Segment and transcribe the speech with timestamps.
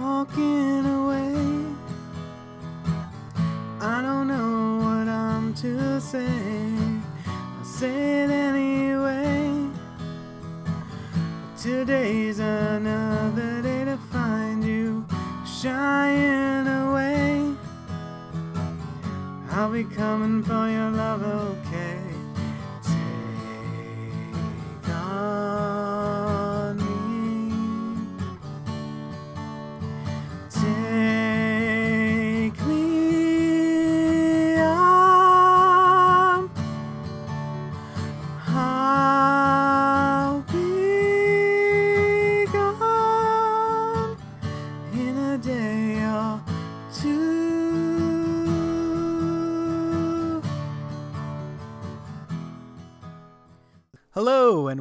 [0.00, 1.34] walking away.
[3.80, 6.37] I don't know what I'm to say.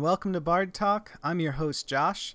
[0.07, 1.19] Welcome to Bard Talk.
[1.21, 2.33] I'm your host, Josh,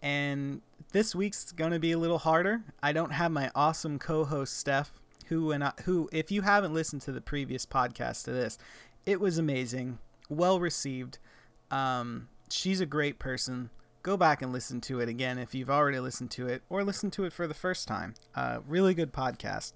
[0.00, 2.62] and this week's going to be a little harder.
[2.80, 4.92] I don't have my awesome co-host Steph,
[5.26, 8.56] who and I, who, if you haven't listened to the previous podcast to this,
[9.04, 11.18] it was amazing, well received.
[11.72, 13.70] Um, she's a great person.
[14.04, 17.10] Go back and listen to it again if you've already listened to it, or listen
[17.10, 18.14] to it for the first time.
[18.36, 19.72] Uh, really good podcast.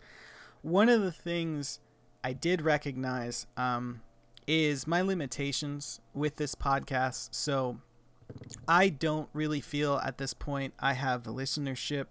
[0.62, 1.80] One of the things
[2.22, 4.00] I did recognize um,
[4.46, 7.28] is my limitations with this podcast.
[7.32, 7.78] So
[8.66, 12.06] I don't really feel at this point I have the listenership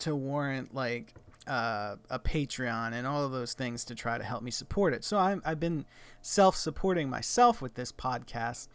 [0.00, 1.14] to warrant like
[1.46, 5.04] uh, a Patreon and all of those things to try to help me support it.
[5.04, 5.84] So I'm, I've been
[6.22, 8.68] self supporting myself with this podcast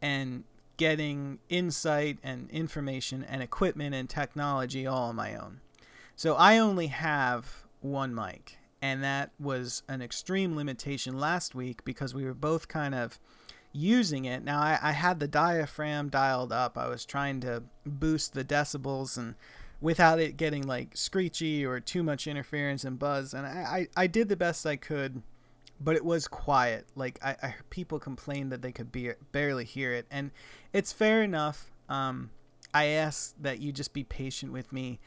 [0.00, 0.44] and
[0.76, 5.60] getting insight and information and equipment and technology all on my own.
[6.16, 12.12] So I only have one mic, and that was an extreme limitation last week because
[12.12, 13.18] we were both kind of
[13.72, 14.44] using it.
[14.44, 16.76] Now I, I had the diaphragm dialed up.
[16.76, 19.36] I was trying to boost the decibels and
[19.80, 23.32] without it getting like screechy or too much interference and buzz.
[23.32, 25.22] And I, I, I did the best I could,
[25.80, 26.84] but it was quiet.
[26.94, 30.30] Like I, I people complained that they could be, barely hear it, and
[30.74, 31.70] it's fair enough.
[31.88, 32.28] Um,
[32.74, 35.00] I ask that you just be patient with me.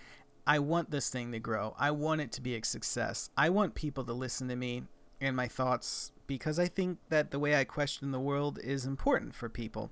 [0.48, 1.76] I want this thing to grow.
[1.78, 3.30] I want it to be a success.
[3.38, 4.84] I want people to listen to me
[5.20, 9.36] and my thoughts because I think that the way I question the world is important
[9.36, 9.92] for people.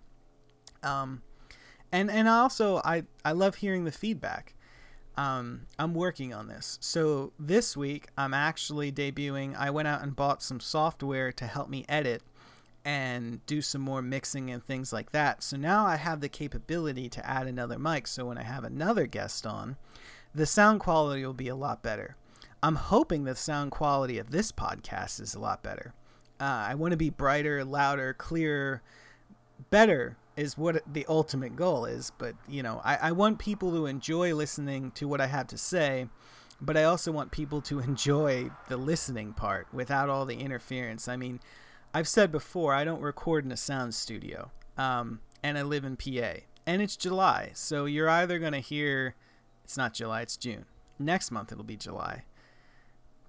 [0.82, 1.22] Um,
[1.92, 4.54] and and also I I love hearing the feedback.
[5.18, 6.78] Um, I'm working on this.
[6.82, 9.58] So this week I'm actually debuting.
[9.58, 12.22] I went out and bought some software to help me edit
[12.86, 15.42] and do some more mixing and things like that.
[15.42, 18.08] So now I have the capability to add another mic.
[18.08, 19.76] So when I have another guest on,
[20.35, 22.18] the sound quality will be a lot better.
[22.62, 25.94] I'm hoping the sound quality of this podcast is a lot better.
[26.40, 28.81] Uh, I want to be brighter, louder, clearer,
[29.69, 32.12] better is what the ultimate goal is.
[32.18, 35.57] But, you know, I, I want people to enjoy listening to what I have to
[35.57, 36.09] say,
[36.59, 41.07] but I also want people to enjoy the listening part without all the interference.
[41.07, 41.40] I mean,
[41.94, 45.95] I've said before, I don't record in a sound studio, um, and I live in
[45.95, 49.16] PA, and it's July, so you're either going to hear,
[49.66, 50.66] it's not July, it's June.
[51.00, 52.24] Next month it'll be July.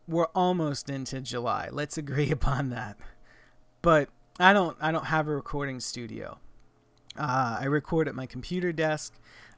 [0.06, 1.70] We're almost into July.
[1.72, 2.98] Let's agree upon that.
[3.80, 6.38] But I don't, I don't have a recording studio.
[7.18, 9.14] Uh, I record at my computer desk.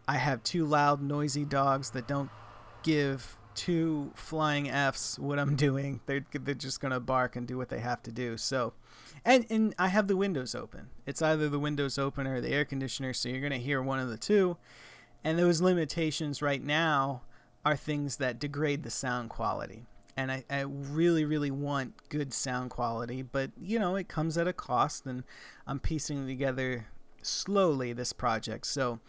[0.06, 2.31] I have two loud, noisy dogs that don't
[2.84, 6.00] give two flying F's what I'm doing.
[6.06, 8.37] They're, they're just going to bark and do what they have to do.
[8.37, 8.72] So,
[9.25, 10.91] and, and I have the windows open.
[11.06, 13.12] It's either the windows open or the air conditioner.
[13.12, 14.56] So you're going to hear one of the two.
[15.25, 17.23] And those limitations right now
[17.65, 19.84] are things that degrade the sound quality.
[20.17, 24.49] And I, I really, really want good sound quality, but you know, it comes at
[24.49, 25.23] a cost, and
[25.67, 26.87] I'm piecing together
[27.23, 28.67] slowly this project.
[28.67, 29.01] So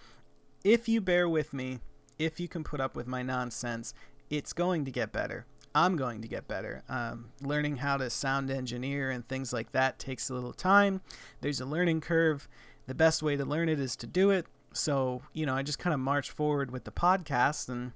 [0.64, 1.80] if you bear with me,
[2.20, 3.94] if you can put up with my nonsense,
[4.30, 5.46] it's going to get better.
[5.74, 6.84] I'm going to get better.
[6.90, 11.02] Um, learning how to sound engineer and things like that takes a little time.
[11.42, 12.48] There's a learning curve.
[12.88, 14.48] The best way to learn it is to do it.
[14.74, 17.94] So, you know, I just kind of march forward with the podcast and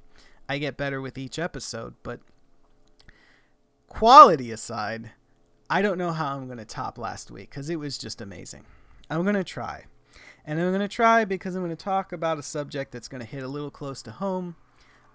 [0.50, 1.94] I get better with each episode.
[2.04, 2.20] But
[3.88, 5.12] quality aside,
[5.70, 8.66] I don't know how I'm going to top last week because it was just amazing.
[9.10, 9.86] I'm going to try.
[10.46, 13.22] And I'm going to try because I'm going to talk about a subject that's going
[13.22, 14.56] to hit a little close to home,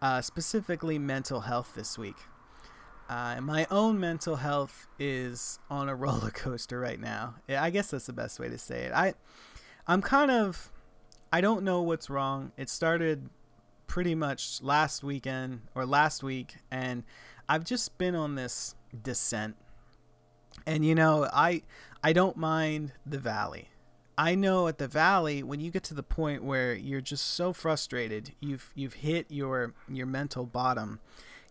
[0.01, 2.17] uh, specifically mental health this week.
[3.09, 7.37] Uh, my own mental health is on a roller coaster right now.
[7.49, 8.93] I guess that's the best way to say it.
[8.93, 9.15] I,
[9.87, 10.71] I'm kind of,
[11.33, 12.53] I don't know what's wrong.
[12.57, 13.29] It started
[13.87, 17.05] pretty much last weekend or last week, and
[17.49, 19.57] I've just been on this descent.
[20.67, 21.63] And you know, I,
[22.03, 23.69] I don't mind the valley.
[24.17, 27.53] I know at the valley when you get to the point where you're just so
[27.53, 30.99] frustrated, you've you've hit your your mental bottom.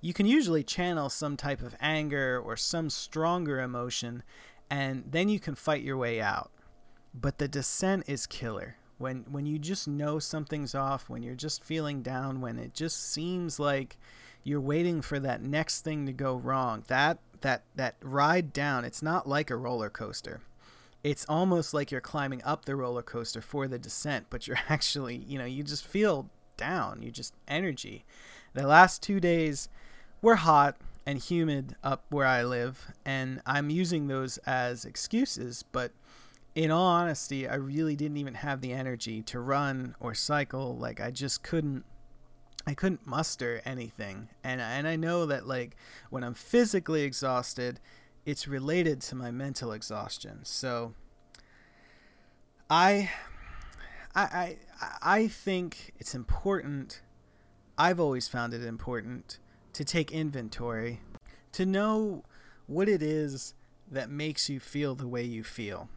[0.02, 4.24] You can usually channel some type of anger or some stronger emotion
[4.70, 6.52] and then you can fight your way out.
[7.14, 8.76] But the descent is killer.
[8.98, 13.12] When when you just know something's off, when you're just feeling down, when it just
[13.12, 13.98] seems like
[14.44, 16.84] you're waiting for that next thing to go wrong.
[16.88, 20.42] That that that ride down, it's not like a roller coaster.
[21.04, 25.18] It's almost like you're climbing up the roller coaster for the descent, but you're actually,
[25.18, 27.02] you know, you just feel down.
[27.02, 28.06] You just energy.
[28.54, 29.70] The last 2 days
[30.22, 35.92] were hot and humid up where I live, and I'm using those as excuses, but
[36.58, 40.76] in all honesty, I really didn't even have the energy to run or cycle.
[40.76, 41.86] Like I just couldn't
[42.66, 44.30] I couldn't muster anything.
[44.44, 45.76] And and I know that like
[46.10, 47.80] when I'm physically exhausted,
[48.26, 50.40] it's related to my mental exhaustion.
[50.46, 50.96] So
[52.72, 53.12] I
[54.16, 54.58] I I
[55.04, 57.04] I think it's important
[57.78, 59.38] I've always found it important
[59.74, 61.02] to take inventory,
[61.52, 62.24] to know
[62.66, 63.54] what it is
[63.92, 65.88] that makes you feel the way you feel.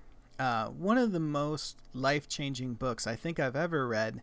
[0.40, 4.22] Uh, one of the most life changing books I think I've ever read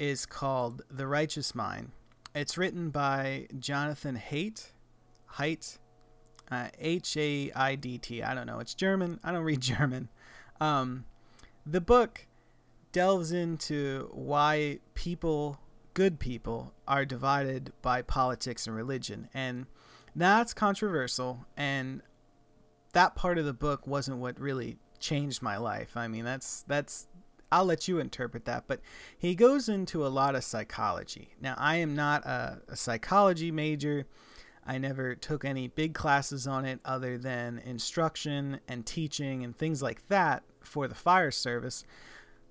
[0.00, 1.92] is called The Righteous Mind.
[2.34, 4.72] It's written by Jonathan Haidt.
[5.36, 5.78] Haidt.
[6.50, 8.20] Uh, H A I D T.
[8.20, 8.58] I don't know.
[8.58, 9.20] It's German.
[9.22, 10.08] I don't read German.
[10.60, 11.04] Um,
[11.64, 12.26] the book
[12.90, 15.60] delves into why people,
[15.94, 19.28] good people, are divided by politics and religion.
[19.32, 19.66] And
[20.16, 21.46] that's controversial.
[21.56, 22.02] And
[22.92, 25.96] that part of the book wasn't what really changed my life.
[25.96, 27.06] I mean, that's that's
[27.52, 28.64] I'll let you interpret that.
[28.66, 28.80] But
[29.16, 31.28] he goes into a lot of psychology.
[31.40, 34.06] Now, I am not a, a psychology major.
[34.66, 39.82] I never took any big classes on it other than instruction and teaching and things
[39.82, 41.84] like that for the fire service,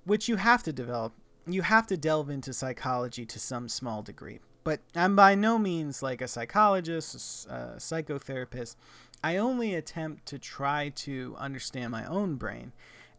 [0.05, 1.13] which you have to develop.
[1.47, 4.39] You have to delve into psychology to some small degree.
[4.63, 8.75] But I'm by no means like a psychologist, a psychotherapist.
[9.23, 12.73] I only attempt to try to understand my own brain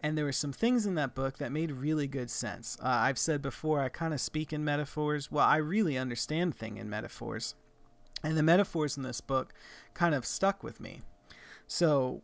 [0.04, 2.76] and there were some things in that book that made really good sense.
[2.78, 5.32] Uh, I've said before, I kind of speak in metaphors.
[5.32, 7.54] Well, I really understand thing in metaphors,
[8.22, 9.54] and the metaphors in this book
[9.94, 11.00] kind of stuck with me.
[11.66, 12.20] So,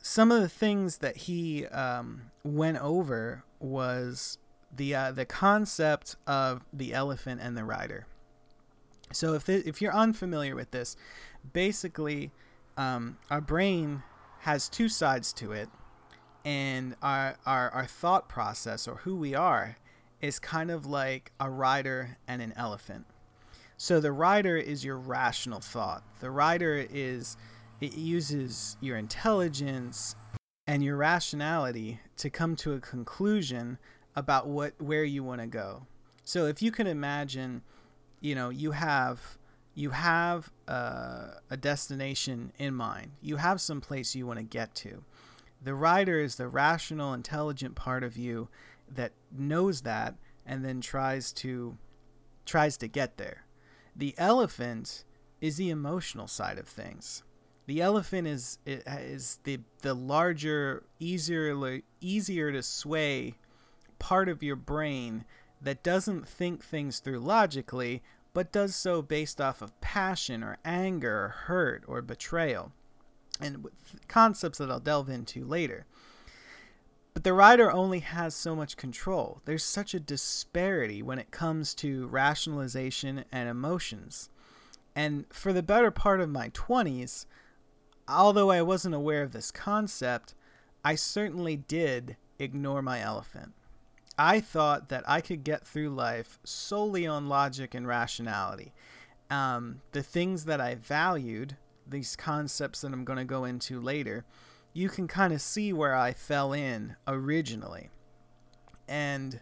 [0.00, 4.38] some of the things that he um, went over was
[4.72, 8.06] the uh, the concept of the elephant and the rider.
[9.10, 10.96] So, if if you're unfamiliar with this,
[11.52, 12.30] basically,
[12.76, 14.02] um, our brain
[14.40, 15.68] has two sides to it
[16.44, 19.76] and our, our our thought process or who we are
[20.20, 23.06] is kind of like a rider and an elephant.
[23.76, 26.02] So the rider is your rational thought.
[26.20, 27.36] The rider is
[27.80, 30.14] it uses your intelligence
[30.66, 33.78] and your rationality to come to a conclusion
[34.16, 35.86] about what where you want to go.
[36.24, 37.62] So if you can imagine,
[38.20, 39.38] you know, you have
[39.74, 43.12] you have a, a destination in mind.
[43.20, 45.04] You have some place you want to get to
[45.64, 48.48] the rider is the rational, intelligent part of you
[48.94, 50.14] that knows that
[50.46, 51.76] and then tries to
[52.44, 53.46] tries to get there.
[53.96, 55.04] The elephant
[55.40, 57.22] is the emotional side of things.
[57.66, 63.34] The elephant is is the the larger, easier easier to sway
[63.98, 65.24] part of your brain
[65.62, 68.02] that doesn't think things through logically,
[68.34, 72.72] but does so based off of passion or anger or hurt or betrayal
[73.40, 73.66] and
[74.08, 75.86] concepts that I'll delve into later.
[77.14, 79.40] But the rider only has so much control.
[79.44, 84.30] There's such a disparity when it comes to rationalization and emotions.
[84.96, 87.26] And for the better part of my 20s,
[88.08, 90.34] although I wasn't aware of this concept,
[90.84, 93.52] I certainly did ignore my elephant.
[94.18, 98.72] I thought that I could get through life solely on logic and rationality.
[99.30, 101.56] Um, the things that I valued
[101.86, 104.24] these concepts that I'm going to go into later,
[104.72, 107.90] you can kind of see where I fell in originally.
[108.88, 109.40] And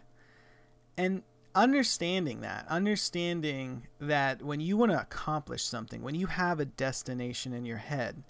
[0.97, 1.23] and
[1.55, 7.53] understanding that, understanding that when you want to accomplish something, when you have a destination
[7.53, 8.23] in your head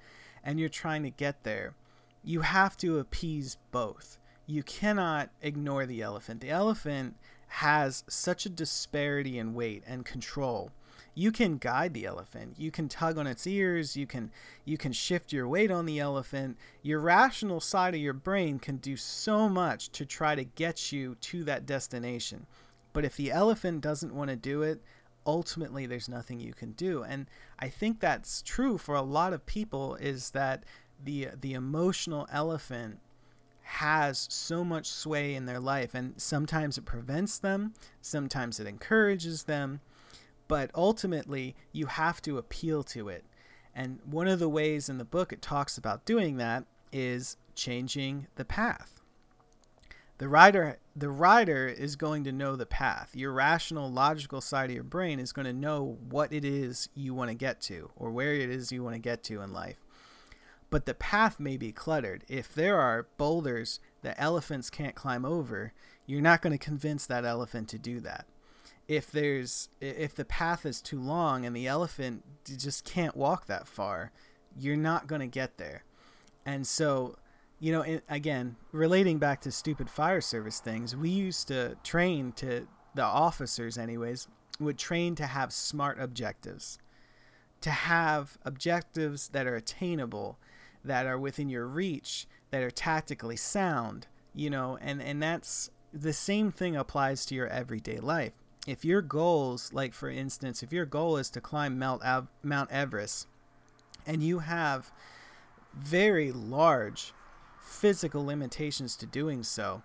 [0.44, 1.76] and you're trying to get there,
[2.24, 4.18] you have to appease both.
[4.46, 6.42] You cannot ignore the elephant.
[6.42, 7.16] The elephant
[7.48, 10.72] has such a disparity in weight and control.
[11.16, 12.56] You can guide the elephant.
[12.58, 13.96] You can tug on its ears.
[13.96, 14.32] You can
[14.66, 16.58] you can shift your weight on the elephant.
[16.82, 21.16] Your rational side of your brain can do so much to try to get you
[21.16, 22.48] to that destination.
[22.92, 24.82] But if the elephant doesn't want to do it
[25.26, 27.04] ultimately there's nothing you can do.
[27.04, 27.28] And
[27.60, 30.64] i think that's true for a lot of people is that
[31.02, 33.00] the the emotional elephant
[33.64, 39.44] has so much sway in their life and sometimes it prevents them sometimes it encourages
[39.44, 39.80] them
[40.48, 43.26] but ultimately you have to appeal to it.
[43.76, 48.28] And one of the ways in the book it talks about doing that is changing
[48.36, 49.02] the path.
[50.20, 53.16] The rider the rider is going to know the path.
[53.16, 57.16] Your rational logical side of your brain is going to know what it is you
[57.16, 59.83] want to get to or where it is you want to get to in life
[60.74, 62.24] but the path may be cluttered.
[62.28, 65.72] If there are boulders that elephants can't climb over,
[66.08, 68.26] you're not going to convince that elephant to do that.
[68.88, 73.68] If there's if the path is too long and the elephant just can't walk that
[73.68, 74.12] far,
[74.58, 75.84] you're not going to get there.
[76.44, 77.20] And so,
[77.60, 82.68] you know, again, relating back to stupid fire service things, we used to train to
[82.96, 84.28] the officers anyways
[84.60, 86.80] would train to have smart objectives.
[87.62, 90.40] To have objectives that are attainable
[90.84, 96.14] that are within your reach that are tactically sound you know and and that's the
[96.14, 98.34] same thing applies to your everyday life.
[98.66, 102.02] If your goals like for instance if your goal is to climb mount,
[102.42, 103.28] mount everest
[104.06, 104.92] and you have
[105.74, 107.14] very large
[107.62, 109.84] physical limitations to doing so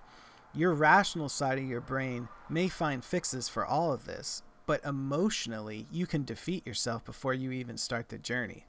[0.54, 5.86] your rational side of your brain may find fixes for all of this but emotionally
[5.90, 8.66] you can defeat yourself before you even start the journey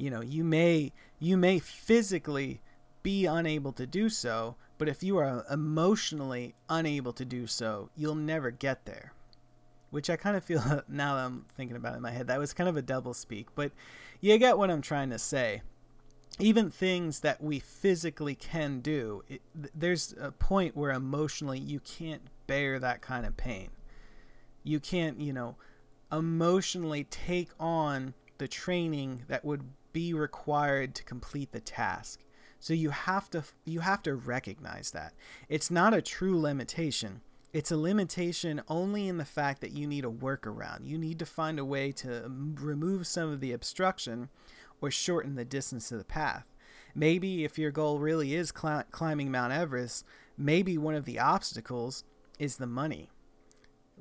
[0.00, 2.60] you know you may you may physically
[3.02, 8.14] be unable to do so but if you are emotionally unable to do so you'll
[8.14, 9.12] never get there.
[9.90, 12.38] Which i kind of feel now that i'm thinking about it in my head that
[12.38, 13.72] was kind of a double speak but
[14.20, 15.62] you get what i'm trying to say.
[16.38, 19.42] Even things that we physically can do it,
[19.74, 23.68] there's a point where emotionally you can't bear that kind of pain.
[24.62, 25.56] You can't you know
[26.10, 32.20] emotionally take on the training that would be required to complete the task.
[32.58, 35.14] So you have to you have to recognize that.
[35.48, 37.22] It's not a true limitation.
[37.52, 40.86] It's a limitation only in the fact that you need a workaround.
[40.86, 44.28] You need to find a way to remove some of the obstruction
[44.80, 46.46] or shorten the distance of the path.
[46.94, 50.04] Maybe if your goal really is cl- climbing Mount Everest,
[50.36, 52.04] maybe one of the obstacles
[52.38, 53.10] is the money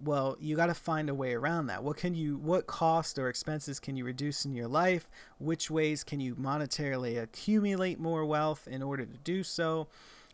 [0.03, 1.83] well you got to find a way around that.
[1.83, 5.09] What can you what cost or expenses can you reduce in your life?
[5.39, 9.87] Which ways can you monetarily accumulate more wealth in order to do so?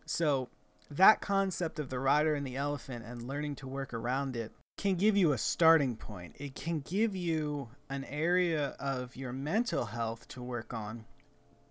[0.06, 0.50] So
[0.90, 4.96] that concept of the rider and the elephant and learning to work around it can
[4.96, 6.36] give you a starting point.
[6.38, 11.06] It can give you an area of your mental health to work on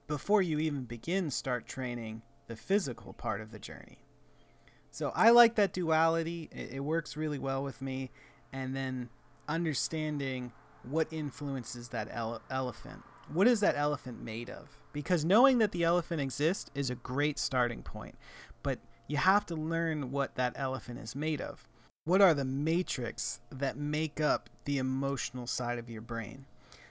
[0.06, 4.03] before you even begin start training the physical part of the journey
[4.94, 6.48] so I like that duality.
[6.52, 8.12] It, it works really well with me.
[8.52, 9.08] And then
[9.48, 10.52] understanding
[10.84, 13.02] what influences that ele- elephant.
[13.32, 14.68] What is that elephant made of?
[14.92, 18.14] Because knowing that the elephant exists is a great starting point.
[18.62, 21.66] But you have to learn what that elephant is made of.
[22.04, 26.46] What are the matrix that make up the emotional side of your brain?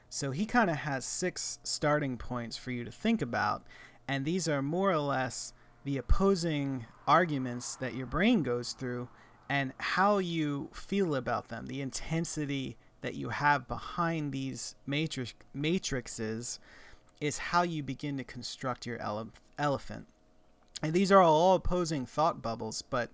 [0.10, 3.64] So he kind of has six starting points for you to think about,
[4.10, 9.10] and these are more or less the opposing arguments that your brain goes through
[9.50, 16.60] and how you feel about them, the intensity that you have behind these matrix matrices
[17.20, 20.08] is how you begin to construct your ele- elephant.
[20.82, 23.12] And these are all opposing thought bubbles, but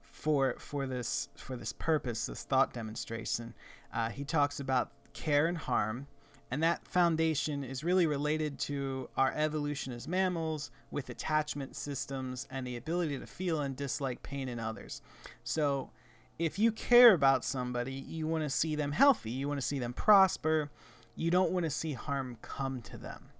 [0.00, 3.54] for for this for this purpose, this thought demonstration,
[3.92, 6.06] uh, he talks about care and harm,
[6.50, 12.66] and that foundation is really related to our evolution as mammals with attachment systems and
[12.66, 15.02] the ability to feel and dislike pain in others.
[15.42, 15.90] So,
[16.38, 19.78] if you care about somebody, you want to see them healthy, you want to see
[19.78, 20.70] them prosper,
[21.16, 23.30] you don't want to see harm come to them.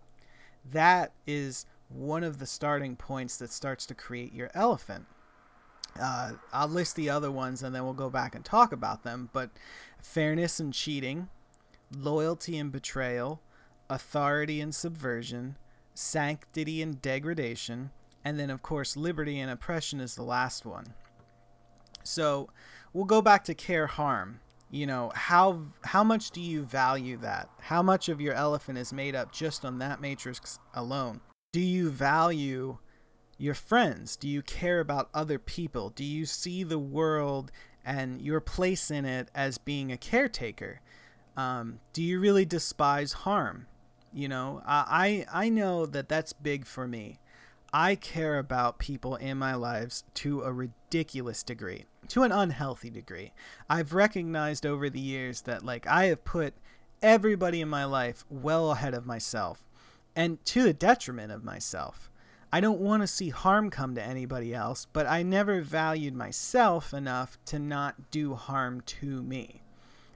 [0.72, 5.04] That is one of the starting points that starts to create your elephant.
[6.00, 9.28] Uh, I'll list the other ones and then we'll go back and talk about them.
[9.32, 9.50] But
[10.02, 11.28] fairness and cheating,
[11.94, 13.42] loyalty and betrayal,
[13.88, 15.56] authority and subversion,
[15.94, 17.90] sanctity and degradation,
[18.24, 20.94] and then, of course, liberty and oppression is the last one.
[22.02, 22.48] So
[22.92, 24.40] we'll go back to care harm.
[24.70, 27.48] You know, how how much do you value that?
[27.60, 31.20] How much of your elephant is made up just on that matrix alone?
[31.52, 32.78] Do you value
[33.38, 34.16] your friends?
[34.16, 35.90] Do you care about other people?
[35.90, 37.52] Do you see the world
[37.84, 40.80] and your place in it as being a caretaker?
[41.36, 43.66] Um, do you really despise harm?
[44.12, 47.18] You know, I I know that that's big for me.
[47.72, 53.32] I care about people in my lives to a ridiculous degree, to an unhealthy degree.
[53.68, 56.54] I've recognized over the years that like I have put
[57.02, 59.62] everybody in my life well ahead of myself
[60.14, 62.10] and to the detriment of myself.
[62.52, 66.94] I don't want to see harm come to anybody else, but I never valued myself
[66.94, 69.62] enough to not do harm to me.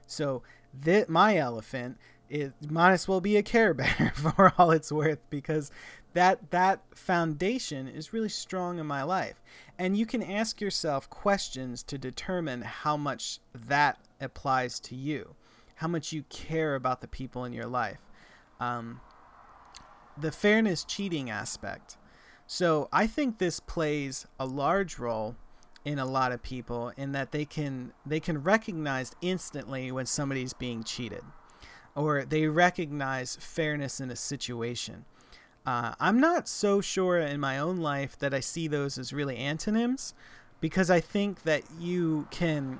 [0.07, 0.41] So
[0.73, 1.97] that my elephant
[2.29, 5.69] it might as well be a care bear for all it's worth because
[6.13, 9.41] that that foundation is really strong in my life.
[9.79, 15.35] And you can ask yourself questions to determine how much that applies to you
[15.81, 18.01] how much you care about the people in your life.
[18.59, 19.01] Um,
[20.15, 21.97] the fairness cheating aspect.
[22.45, 25.35] So i think this plays a large role
[25.83, 30.53] in a lot of people in that they can they can recognize instantly when somebody's
[30.53, 31.23] being cheated
[31.95, 35.05] or they recognize fairness in a situation.
[35.65, 39.37] Uh, I'm not so sure in my own life that I see those as really
[39.37, 40.13] antonyms
[40.59, 42.79] because I think that you can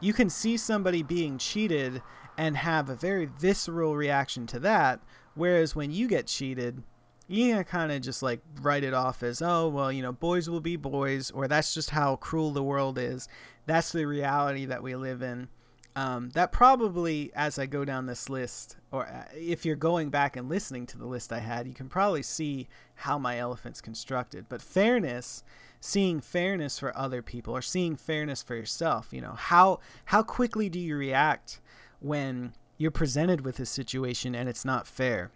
[0.00, 2.02] you can see somebody being cheated
[2.36, 5.00] and have a very visceral reaction to that
[5.34, 6.82] whereas when you get cheated
[7.28, 10.48] you can kind of just like write it off as oh well you know boys
[10.48, 13.28] will be boys or that's just how cruel the world is
[13.66, 15.48] that's the reality that we live in
[15.94, 20.36] um, that probably, as I go down this list, or uh, if you're going back
[20.36, 24.46] and listening to the list I had, you can probably see how my elephant's constructed.
[24.48, 25.44] But fairness,
[25.80, 30.70] seeing fairness for other people, or seeing fairness for yourself, you know, how how quickly
[30.70, 31.60] do you react
[32.00, 35.30] when you're presented with a situation and it's not fair?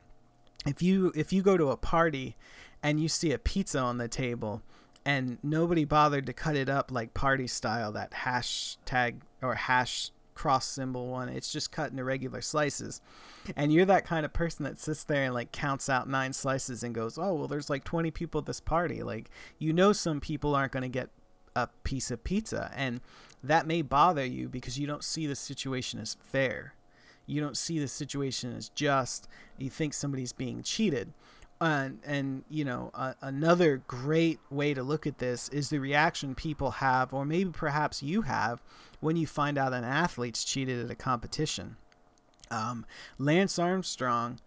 [0.65, 2.37] If you if you go to a party
[2.83, 4.63] and you see a pizza on the table
[5.05, 10.67] and nobody bothered to cut it up like party style, that hashtag or hash cross
[10.67, 11.29] symbol one.
[11.29, 13.01] It's just cut into regular slices.
[13.57, 16.83] And you're that kind of person that sits there and like counts out nine slices
[16.83, 20.21] and goes, "Oh, well there's like 20 people at this party." Like you know some
[20.21, 21.11] people aren't going to get
[21.57, 23.01] a piece of pizza and
[23.43, 26.75] that may bother you because you don't see the situation as fair.
[27.27, 29.29] You don't see the situation as just.
[29.59, 31.13] You think somebody's being cheated.
[31.59, 36.35] And, and you know uh, another great way to look at this is the reaction
[36.35, 38.61] people have or maybe perhaps you have
[39.01, 41.77] when you find out an athlete's cheated at a competition.
[42.51, 42.85] Um,
[43.19, 44.39] Lance Armstrong,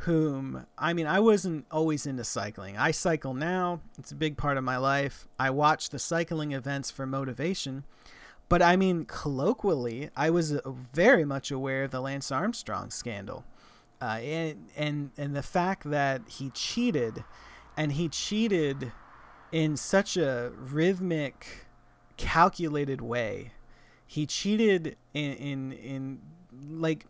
[0.00, 2.76] whom I mean, I wasn't always into cycling.
[2.76, 5.26] I cycle now, it's a big part of my life.
[5.38, 7.84] I watch the cycling events for motivation.
[8.48, 13.44] But I mean, colloquially, I was uh, very much aware of the Lance Armstrong scandal.
[14.00, 17.24] Uh, and, and, and the fact that he cheated,
[17.76, 18.92] and he cheated
[19.50, 21.66] in such a rhythmic,
[22.16, 23.52] calculated way
[24.08, 26.20] he cheated in in in
[26.68, 27.06] like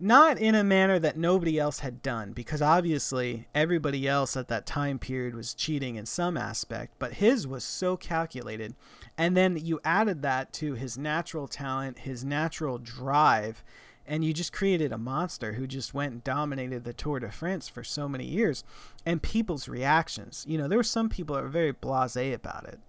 [0.00, 4.64] not in a manner that nobody else had done because obviously everybody else at that
[4.64, 8.74] time period was cheating in some aspect but his was so calculated
[9.18, 13.62] and then you added that to his natural talent his natural drive
[14.06, 17.68] and you just created a monster who just went and dominated the Tour de France
[17.68, 18.64] for so many years
[19.04, 22.80] and people's reactions you know there were some people that were very blasé about it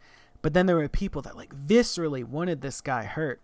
[0.41, 3.41] but then there were people that like viscerally wanted this guy hurt.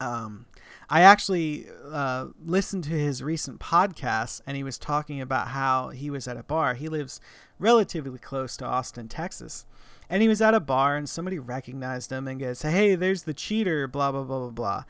[0.00, 0.46] Um,
[0.90, 6.10] I actually uh, listened to his recent podcast, and he was talking about how he
[6.10, 6.74] was at a bar.
[6.74, 7.20] He lives
[7.58, 9.66] relatively close to Austin, Texas,
[10.08, 13.34] and he was at a bar, and somebody recognized him and goes, "Hey, there's the
[13.34, 14.84] cheater!" Blah blah blah blah blah.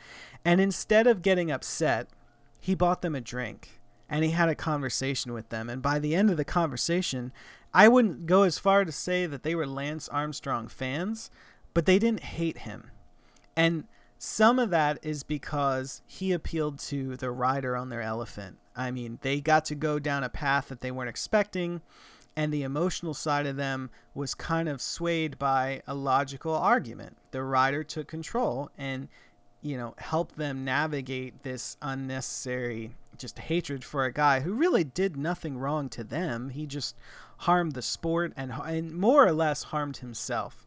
[0.44, 2.08] And instead of getting upset,
[2.60, 5.68] he bought them a drink and he had a conversation with them.
[5.70, 7.32] And by the end of the conversation,
[7.72, 11.30] I wouldn't go as far to say that they were Lance Armstrong fans,
[11.72, 12.90] but they didn't hate him.
[13.56, 13.84] And
[14.18, 18.58] some of that is because he appealed to the rider on their elephant.
[18.76, 21.82] I mean, they got to go down a path that they weren't expecting,
[22.36, 27.16] and the emotional side of them was kind of swayed by a logical argument.
[27.30, 29.08] The rider took control and,
[29.62, 35.16] you know, helped them navigate this unnecessary just hatred for a guy who really did
[35.16, 36.50] nothing wrong to them.
[36.50, 36.96] He just
[37.38, 40.66] harmed the sport and, and more or less harmed himself.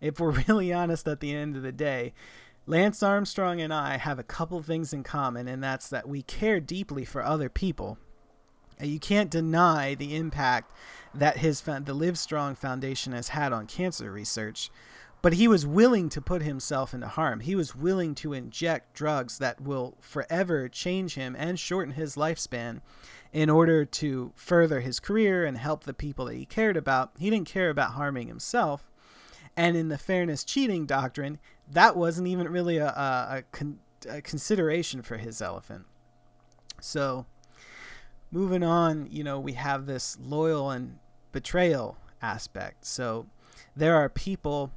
[0.00, 2.12] If we're really honest at the end of the day,
[2.66, 6.60] Lance Armstrong and I have a couple things in common, and that's that we care
[6.60, 7.98] deeply for other people.
[8.82, 10.72] You can't deny the impact
[11.14, 14.70] that his the Livestrong Foundation has had on cancer research,
[15.20, 17.40] but he was willing to put himself into harm.
[17.40, 22.80] He was willing to inject drugs that will forever change him and shorten his lifespan
[23.32, 27.12] in order to further his career and help the people that he cared about.
[27.18, 28.90] He didn't care about harming himself.
[29.56, 31.38] And in the fairness cheating doctrine,
[31.70, 35.84] that wasn't even really a, a, a, con- a consideration for his elephant.
[36.80, 37.26] So,
[38.32, 40.98] moving on, you know, we have this loyal and
[41.30, 42.86] betrayal aspect.
[42.86, 43.26] So,
[43.76, 44.72] there are people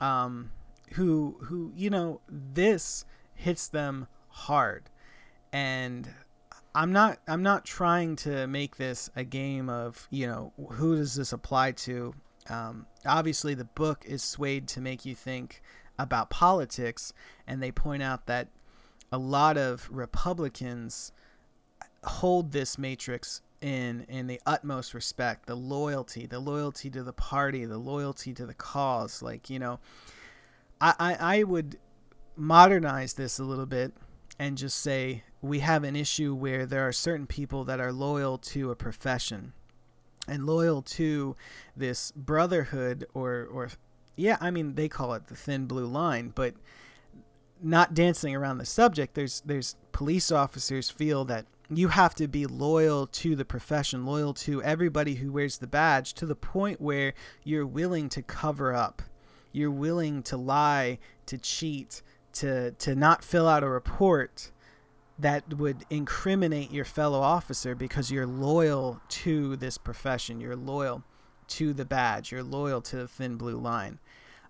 [0.00, 0.50] um,
[0.92, 4.88] who who you know this hits them hard,
[5.52, 6.08] and
[6.74, 11.14] I'm not I'm not trying to make this a game of you know who does
[11.14, 12.14] this apply to.
[12.48, 15.62] Um, obviously, the book is swayed to make you think
[15.98, 17.12] about politics,
[17.46, 18.48] and they point out that
[19.12, 21.12] a lot of Republicans
[22.04, 27.64] hold this matrix in in the utmost respect, the loyalty, the loyalty to the party,
[27.64, 29.22] the loyalty to the cause.
[29.22, 29.80] Like you know,
[30.80, 31.78] I I, I would
[32.36, 33.92] modernize this a little bit
[34.38, 38.38] and just say we have an issue where there are certain people that are loyal
[38.38, 39.52] to a profession
[40.26, 41.36] and loyal to
[41.76, 43.68] this brotherhood or or
[44.16, 46.54] yeah, I mean they call it the thin blue line, but
[47.62, 49.14] not dancing around the subject.
[49.14, 54.34] There's there's police officers feel that you have to be loyal to the profession, loyal
[54.34, 59.02] to everybody who wears the badge to the point where you're willing to cover up.
[59.52, 62.02] You're willing to lie, to cheat,
[62.34, 64.50] to to not fill out a report
[65.18, 70.40] that would incriminate your fellow officer because you're loyal to this profession.
[70.40, 71.04] You're loyal
[71.48, 72.32] to the badge.
[72.32, 73.98] You're loyal to the thin blue line.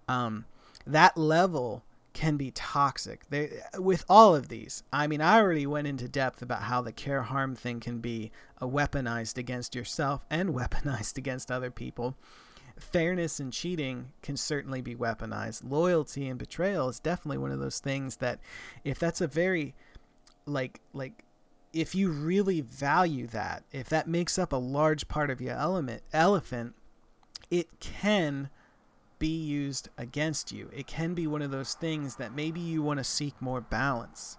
[0.07, 0.45] Um,
[0.87, 1.83] that level
[2.21, 3.23] can be toxic.
[3.31, 6.93] They, with all of these, I mean, I already went into depth about how the
[6.93, 8.31] care harm thing can be
[8.61, 12.17] weaponized against yourself and weaponized against other people
[12.79, 15.71] fairness and cheating can certainly be weaponized.
[15.71, 18.41] Loyalty and betrayal is definitely one of those things that
[18.85, 19.75] if that's a very
[20.47, 21.25] like like
[21.75, 26.03] if you really value that, if that makes up a large part of your element
[26.15, 26.75] elephant,
[27.51, 28.49] it can
[29.21, 30.69] be used against you.
[30.75, 34.37] It can be one of those things that maybe you want to seek more balance.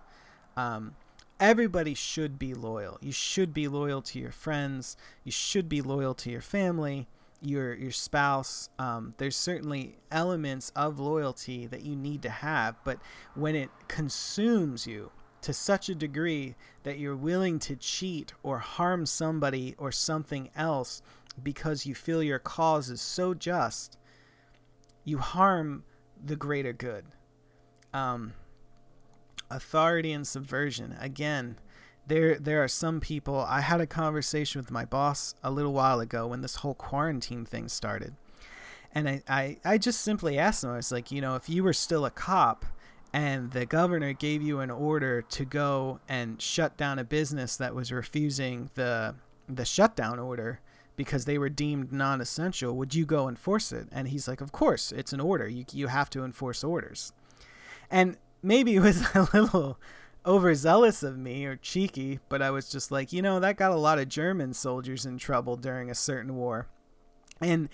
[0.58, 0.96] Um,
[1.40, 2.98] everybody should be loyal.
[3.02, 4.98] You should be loyal to your friends.
[5.24, 7.08] You should be loyal to your family
[7.44, 13.00] your your spouse um, there's certainly elements of loyalty that you need to have but
[13.34, 19.06] when it consumes you to such a degree that you're willing to cheat or harm
[19.06, 21.02] somebody or something else
[21.42, 23.98] because you feel your cause is so just
[25.04, 25.84] you harm
[26.24, 27.06] the greater good
[27.94, 28.34] um,
[29.50, 31.58] authority and subversion again
[32.08, 36.00] there there are some people I had a conversation with my boss a little while
[36.00, 38.16] ago when this whole quarantine thing started.
[38.94, 41.64] And I, I, I just simply asked him, I was like, you know, if you
[41.64, 42.66] were still a cop
[43.14, 47.74] and the governor gave you an order to go and shut down a business that
[47.74, 49.16] was refusing the
[49.48, 50.60] the shutdown order
[51.02, 53.88] because they were deemed non-essential, would you go enforce it?
[53.92, 55.50] And he's like, of course, it's an order.
[55.50, 57.12] You you have to enforce orders.
[57.90, 59.80] And maybe it was a little
[60.28, 63.78] overzealous of me or cheeky, but I was just like, you know, that got a
[63.78, 66.68] lot of German soldiers in trouble during a certain war.
[67.42, 67.68] And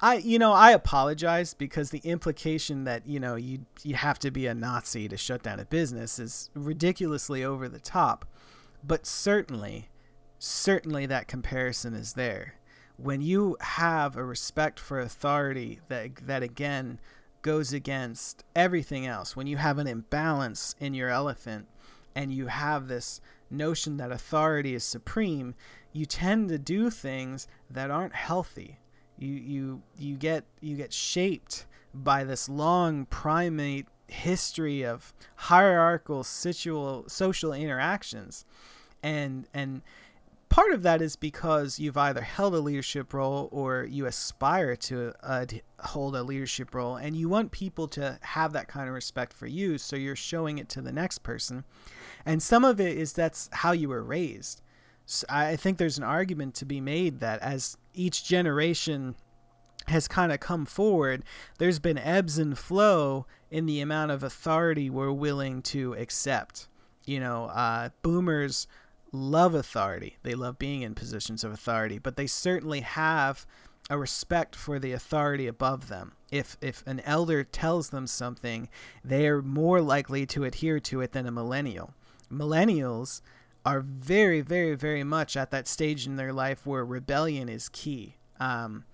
[0.00, 4.30] I, you know, I apologize because the implication that, you know, you you have to
[4.30, 8.24] be a Nazi to shut down a business is ridiculously over the top.
[8.84, 9.88] But certainly,
[10.38, 12.54] certainly that comparison is there.
[12.98, 17.00] When you have a respect for authority that that again
[17.42, 21.68] goes against everything else, when you have an imbalance in your elephant,
[22.14, 25.54] and you have this notion that authority is supreme,
[25.92, 28.80] you tend to do things that aren't healthy.
[29.16, 37.08] You you you get you get shaped by this long primate history of hierarchical situal
[37.08, 38.44] social interactions
[39.02, 39.82] and and
[40.48, 45.12] part of that is because you've either held a leadership role or you aspire to
[45.22, 45.46] uh,
[45.80, 49.46] hold a leadership role and you want people to have that kind of respect for
[49.46, 51.64] you so you're showing it to the next person
[52.28, 54.60] and some of it is that's how you were raised.
[55.06, 59.14] So I think there's an argument to be made that as each generation
[59.86, 61.24] has kind of come forward,
[61.58, 66.68] there's been ebbs and flow in the amount of authority we're willing to accept.
[67.06, 68.66] You know, uh, boomers
[69.12, 70.16] love authority.
[70.22, 73.46] They love being in positions of authority, but they certainly have
[73.90, 76.12] a respect for the authority above them.
[76.30, 78.68] If if an elder tells them something,
[79.02, 81.94] they are more likely to adhere to it than a millennial
[82.32, 83.20] millennials
[83.64, 88.16] are very, very, very much at that stage in their life where rebellion is key.
[88.40, 88.84] Um,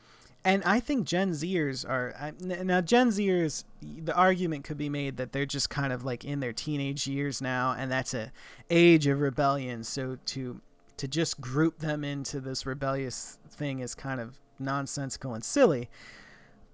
[0.45, 3.65] and I think Gen Zers are now Gen Zers.
[3.81, 7.41] The argument could be made that they're just kind of like in their teenage years
[7.41, 8.31] now, and that's a
[8.69, 9.85] age of rebellion.
[9.85, 10.61] So to
[10.99, 15.89] to just group them into this rebellious thing is kind of nonsensical and silly.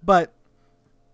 [0.02, 0.32] But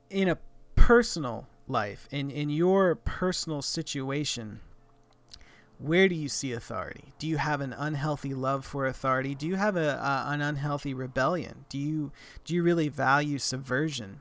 [0.08, 0.38] in a
[0.76, 4.60] personal life, in in your personal situation,
[5.78, 7.12] where do you see authority?
[7.18, 9.34] Do you have an unhealthy love for authority?
[9.34, 11.64] Do you have a an unhealthy rebellion?
[11.68, 12.12] Do you
[12.44, 14.20] do you really value subversion?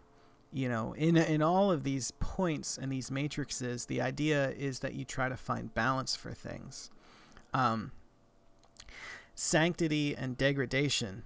[0.52, 4.96] You know, in in all of these points and these matrices, the idea is that
[4.96, 6.90] you try to find balance for things.
[7.54, 7.92] Um,
[9.34, 11.24] sanctity and degradation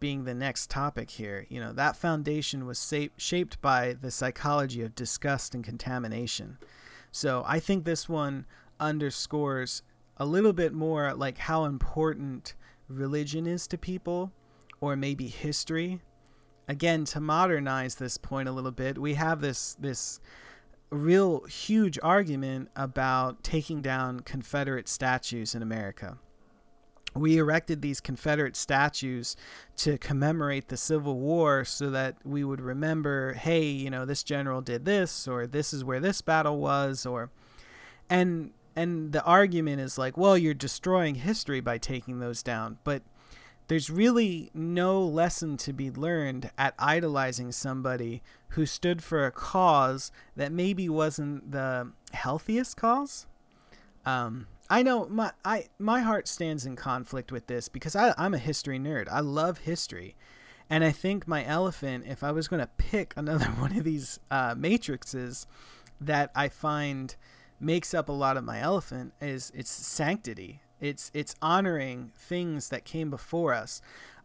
[0.00, 1.46] being the next topic here.
[1.48, 6.58] You know, that foundation was sa- shaped by the psychology of disgust and contamination.
[7.12, 8.46] So I think this one
[8.82, 9.82] underscores
[10.16, 12.54] a little bit more like how important
[12.88, 14.32] religion is to people
[14.80, 16.00] or maybe history.
[16.68, 20.20] Again, to modernize this point a little bit, we have this this
[20.90, 26.18] real huge argument about taking down Confederate statues in America.
[27.14, 29.36] We erected these Confederate statues
[29.78, 34.60] to commemorate the Civil War so that we would remember, hey, you know, this general
[34.60, 37.30] did this or this is where this battle was or
[38.08, 43.02] and and the argument is like, well, you're destroying history by taking those down, but
[43.68, 50.12] there's really no lesson to be learned at idolizing somebody who stood for a cause
[50.36, 53.26] that maybe wasn't the healthiest cause.
[54.04, 58.34] Um, I know my I my heart stands in conflict with this because I, I'm
[58.34, 59.08] a history nerd.
[59.10, 60.16] I love history,
[60.68, 64.18] and I think my elephant, if I was going to pick another one of these
[64.30, 65.46] uh, matrices
[66.00, 67.14] that I find
[67.62, 70.60] makes up a lot of my elephant, is its sanctity.
[70.80, 73.80] It's it's honoring things that came before us.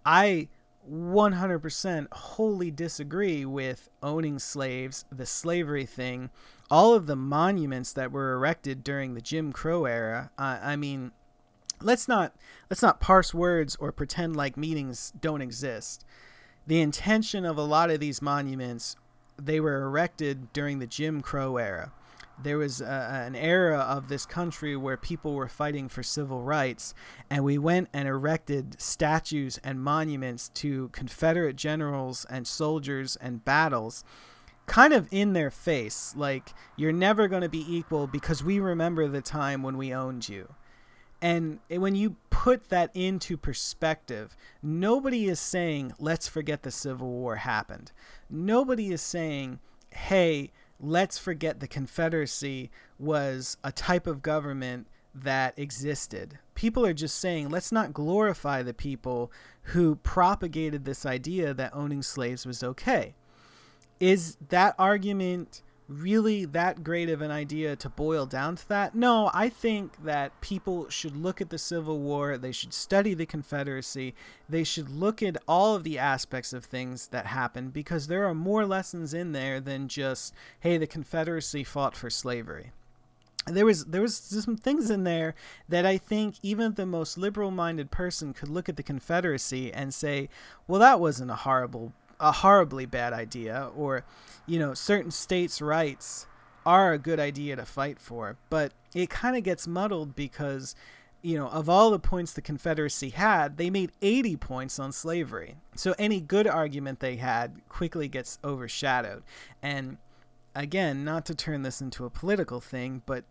[0.06, 0.48] I
[0.90, 6.30] 100% wholly disagree with owning slaves, the slavery thing,
[6.72, 10.32] all of the monuments that were erected during the Jim Crow era.
[10.38, 11.12] Uh, I mean,
[11.82, 12.34] let's not
[12.70, 16.04] let's not parse words or pretend like meanings don't exist.
[16.66, 18.96] The intention of a lot of these monuments,
[19.38, 21.92] they were erected during the Jim Crow era
[22.42, 26.94] there was a, an era of this country where people were fighting for civil rights,
[27.30, 34.04] and we went and erected statues and monuments to Confederate generals and soldiers and battles,
[34.68, 36.14] kind of in their face.
[36.16, 40.30] Like, you're never going to be equal because we remember the time when we owned
[40.30, 40.54] you.
[41.20, 47.38] And when you put that into perspective, nobody is saying, let's forget the Civil War
[47.38, 47.92] happened.
[48.30, 56.38] Nobody is saying, hey, let's forget the Confederacy was a type of government that existed.
[56.56, 59.32] People are just saying, let's not glorify the people
[59.64, 63.16] who propagated this idea that owning slaves was okay.
[64.00, 68.96] Is that argument really that great of an idea to boil down to that?
[68.96, 73.26] No, I think that people should look at the Civil War, they should study the
[73.26, 74.14] Confederacy,
[74.50, 78.36] they should look at all of the aspects of things that happened because there are
[78.36, 82.72] more lessons in there than just, hey, the Confederacy fought for slavery.
[83.46, 85.34] There was there was some things in there
[85.70, 90.28] that I think even the most liberal-minded person could look at the Confederacy and say,
[90.68, 94.04] well, that wasn't a horrible a horribly bad idea or
[94.46, 96.28] you know certain states rights
[96.66, 100.76] are a good idea to fight for but it kind of gets muddled because
[101.22, 105.58] you know of all the points the confederacy had they made 80 points on slavery.
[105.76, 109.24] So any good argument they had quickly gets overshadowed.
[109.62, 109.98] And
[110.56, 113.26] again not to turn this into a political thing but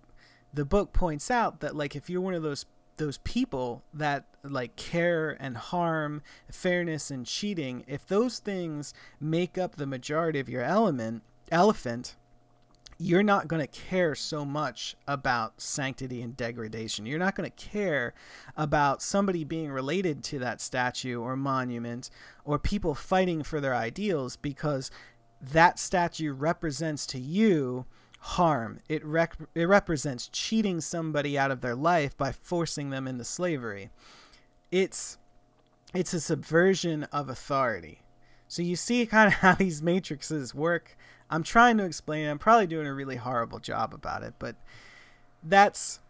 [0.53, 4.77] the book points out that like if you're one of those those people that like
[4.77, 10.63] care and harm, fairness and cheating, if those things make up the majority of your
[10.63, 12.17] element elephant,
[12.99, 17.05] you're not going to care so much about sanctity and degradation.
[17.05, 18.15] You're not going to care
[18.57, 22.11] about somebody being related to that statue or monument
[22.45, 24.91] or people fighting for their ideals because
[25.43, 27.85] that statue represents to you
[28.27, 28.81] harm.
[28.89, 33.91] It, rec- it represents cheating somebody out of their life by forcing them into slavery.
[34.73, 35.19] It's
[35.95, 38.01] it's a subversion of authority.
[38.49, 40.97] So you see kind of how these matrices work.
[41.31, 42.29] I'm trying to explain.
[42.29, 44.57] I'm probably doing a really horrible job about it, but
[45.43, 46.01] that's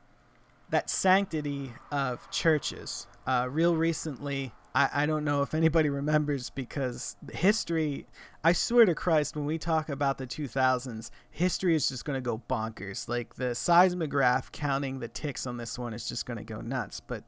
[0.70, 3.06] that sanctity of churches.
[3.26, 8.06] Uh, real recently, I, I don't know if anybody remembers because history,
[8.44, 12.20] I swear to Christ, when we talk about the 2000s, history is just going to
[12.20, 13.08] go bonkers.
[13.08, 17.00] Like the seismograph counting the ticks on this one is just going to go nuts.
[17.00, 17.24] But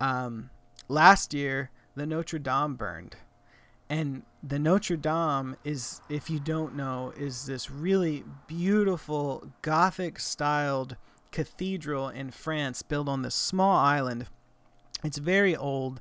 [0.00, 0.50] um,
[0.88, 3.16] last year, the Notre Dame burned.
[3.88, 10.96] And the Notre Dame is, if you don't know, is this really beautiful Gothic styled
[11.32, 14.26] cathedral in France built on this small island.
[15.02, 16.00] It's very old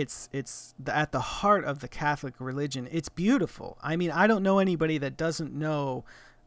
[0.00, 2.86] it's it's at the heart of the Catholic religion.
[2.92, 3.78] It's beautiful.
[3.82, 6.04] I mean, I don't know anybody that doesn't know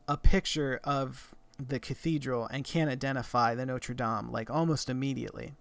[0.08, 5.54] a picture of the cathedral and can't identify the Notre Dame like almost immediately.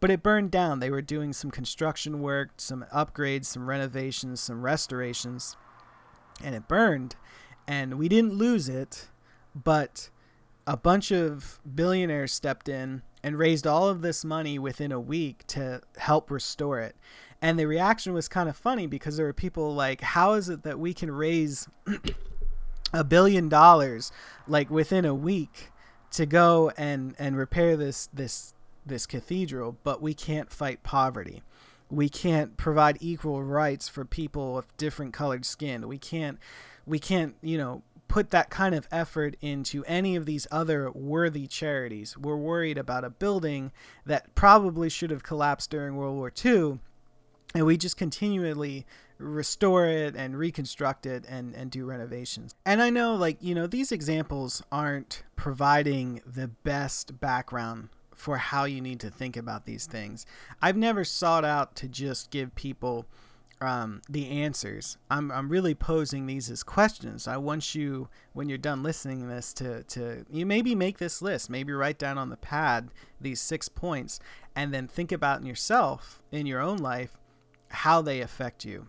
[0.00, 0.80] But it burned down.
[0.80, 5.56] They were doing some construction work, some upgrades, some renovations, some restorations,
[6.42, 7.14] and it burned.
[7.68, 9.08] And we didn't lose it,
[9.54, 10.08] but
[10.66, 15.46] a bunch of billionaires stepped in and raised all of this money within a week
[15.48, 16.96] to help restore it.
[17.40, 20.62] And the reaction was kind of funny because there were people like, how is it
[20.62, 21.68] that we can raise
[22.92, 24.12] a billion dollars
[24.46, 25.70] like within a week
[26.12, 28.54] to go and and repair this this
[28.84, 31.42] this cathedral, but we can't fight poverty.
[31.90, 35.88] We can't provide equal rights for people of different colored skin.
[35.88, 36.38] We can't
[36.86, 41.46] we can't, you know, put that kind of effort into any of these other worthy
[41.46, 42.14] charities.
[42.14, 43.72] We're worried about a building
[44.04, 46.78] that probably should have collapsed during World War II,
[47.54, 48.84] and we just continually
[49.16, 52.54] restore it and reconstruct it and, and do renovations.
[52.66, 58.64] And I know, like, you know, these examples aren't providing the best background for how
[58.64, 60.26] you need to think about these things.
[60.60, 63.06] I've never sought out to just give people
[63.64, 64.98] um, the answers.
[65.10, 67.28] I'm, I'm really posing these as questions.
[67.28, 71.22] I want you, when you're done listening to this, to, to you maybe make this
[71.22, 74.20] list, maybe write down on the pad these six points,
[74.56, 77.18] and then think about in yourself, in your own life,
[77.68, 78.86] how they affect you.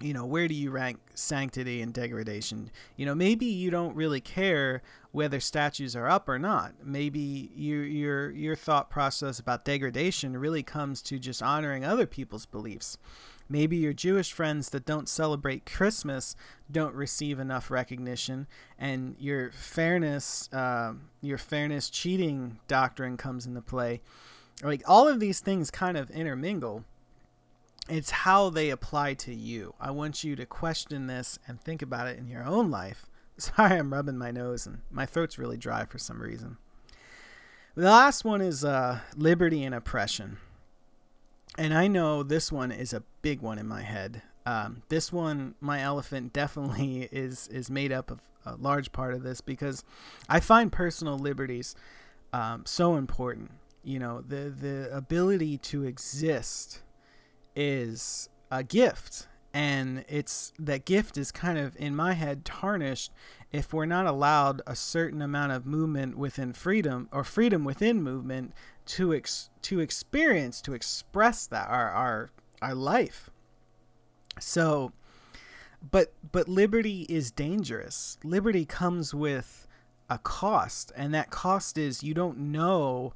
[0.00, 2.70] You know, where do you rank sanctity and degradation?
[2.96, 6.74] You know, maybe you don't really care whether statues are up or not.
[6.84, 12.46] Maybe your your your thought process about degradation really comes to just honoring other people's
[12.46, 12.96] beliefs
[13.48, 16.36] maybe your Jewish friends that don't celebrate Christmas
[16.70, 18.46] don't receive enough recognition,
[18.78, 24.00] and your fairness, uh, your fairness cheating doctrine comes into play.
[24.62, 26.84] Like all of these things kind of intermingle.
[27.88, 29.74] It's how they apply to you.
[29.80, 33.06] I want you to question this and think about it in your own life.
[33.38, 36.58] Sorry, I'm rubbing my nose and my throat's really dry for some reason.
[37.76, 40.38] The last one is uh, liberty and oppression
[41.56, 44.22] and I know this one is a big one in my head.
[44.46, 49.22] Um, this one, my elephant, definitely is is made up of a large part of
[49.22, 49.84] this because
[50.28, 51.74] I find personal liberties
[52.32, 53.50] um, so important.
[53.84, 56.82] You know, the the ability to exist
[57.54, 63.12] is a gift, and it's that gift is kind of in my head tarnished
[63.50, 68.52] if we're not allowed a certain amount of movement within freedom or freedom within movement
[68.88, 72.30] to ex- to experience to express that our our
[72.62, 73.30] our life.
[74.40, 74.92] So
[75.90, 78.18] but but liberty is dangerous.
[78.24, 79.66] Liberty comes with
[80.10, 83.12] a cost and that cost is you don't know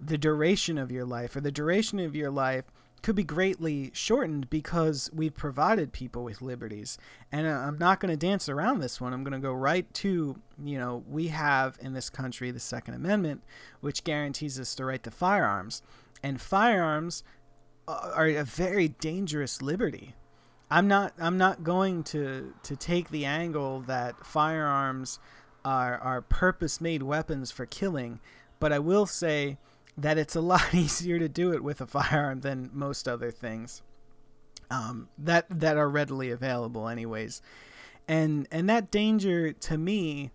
[0.00, 2.64] the duration of your life or the duration of your life
[3.02, 6.98] could be greatly shortened because we've provided people with liberties.
[7.32, 9.12] And uh, I'm not going to dance around this one.
[9.12, 12.94] I'm going to go right to, you know, we have in this country the Second
[12.94, 13.42] Amendment,
[13.80, 15.82] which guarantees us the right to firearms.
[16.22, 17.24] And firearms
[17.88, 20.14] are a very dangerous liberty.
[20.70, 25.18] I'm not I'm not going to to take the angle that firearms
[25.64, 28.20] are are purpose made weapons for killing,
[28.60, 29.58] but I will say
[29.96, 33.82] that it's a lot easier to do it with a firearm than most other things
[34.70, 37.42] um, that that are readily available, anyways.
[38.08, 40.30] And and that danger to me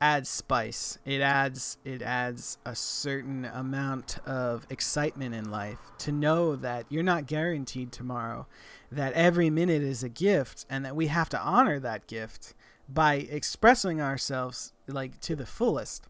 [0.00, 0.98] adds spice.
[1.04, 7.02] It adds it adds a certain amount of excitement in life to know that you're
[7.02, 8.46] not guaranteed tomorrow,
[8.90, 12.54] that every minute is a gift, and that we have to honor that gift
[12.88, 16.06] by expressing ourselves like to the fullest.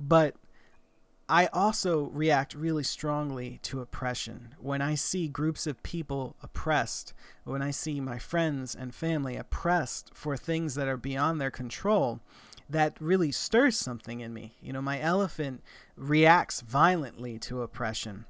[0.00, 0.34] But
[1.30, 4.54] I also react really strongly to oppression.
[4.58, 7.12] When I see groups of people oppressed,
[7.44, 12.20] when I see my friends and family oppressed for things that are beyond their control,
[12.70, 14.54] that really stirs something in me.
[14.62, 15.62] You know, my elephant
[15.96, 18.24] reacts violently to oppression.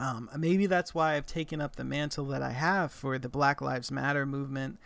[0.00, 3.60] Um, maybe that's why I've taken up the mantle that I have for the Black
[3.60, 4.78] Lives Matter movement,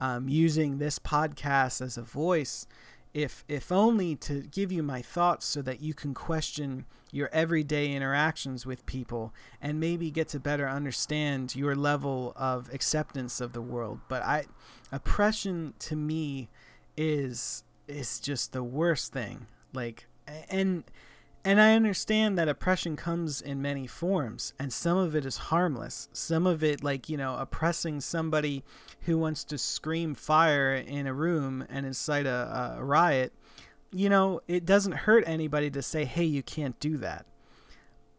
[0.00, 2.66] um, using this podcast as a voice
[3.14, 7.92] if if only to give you my thoughts so that you can question your everyday
[7.92, 13.62] interactions with people and maybe get to better understand your level of acceptance of the
[13.62, 14.44] world but i
[14.90, 16.48] oppression to me
[16.96, 20.06] is is just the worst thing like
[20.50, 20.82] and
[21.46, 26.08] and I understand that oppression comes in many forms, and some of it is harmless.
[26.14, 28.64] Some of it, like, you know, oppressing somebody
[29.06, 33.32] who wants to scream fire in a room and incite a, a riot,
[33.92, 37.26] you know, it doesn't hurt anybody to say, hey, you can't do that.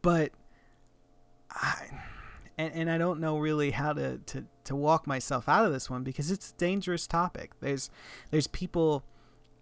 [0.02, 0.32] But
[1.52, 1.88] I.
[2.58, 5.90] And, and I don't know really how to, to, to walk myself out of this
[5.90, 7.52] one because it's a dangerous topic.
[7.60, 7.90] There's
[8.32, 9.04] there's people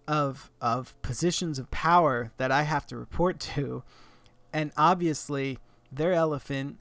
[0.07, 3.81] of of positions of power that I have to report to,
[4.53, 5.57] and obviously
[5.91, 6.77] their elephant,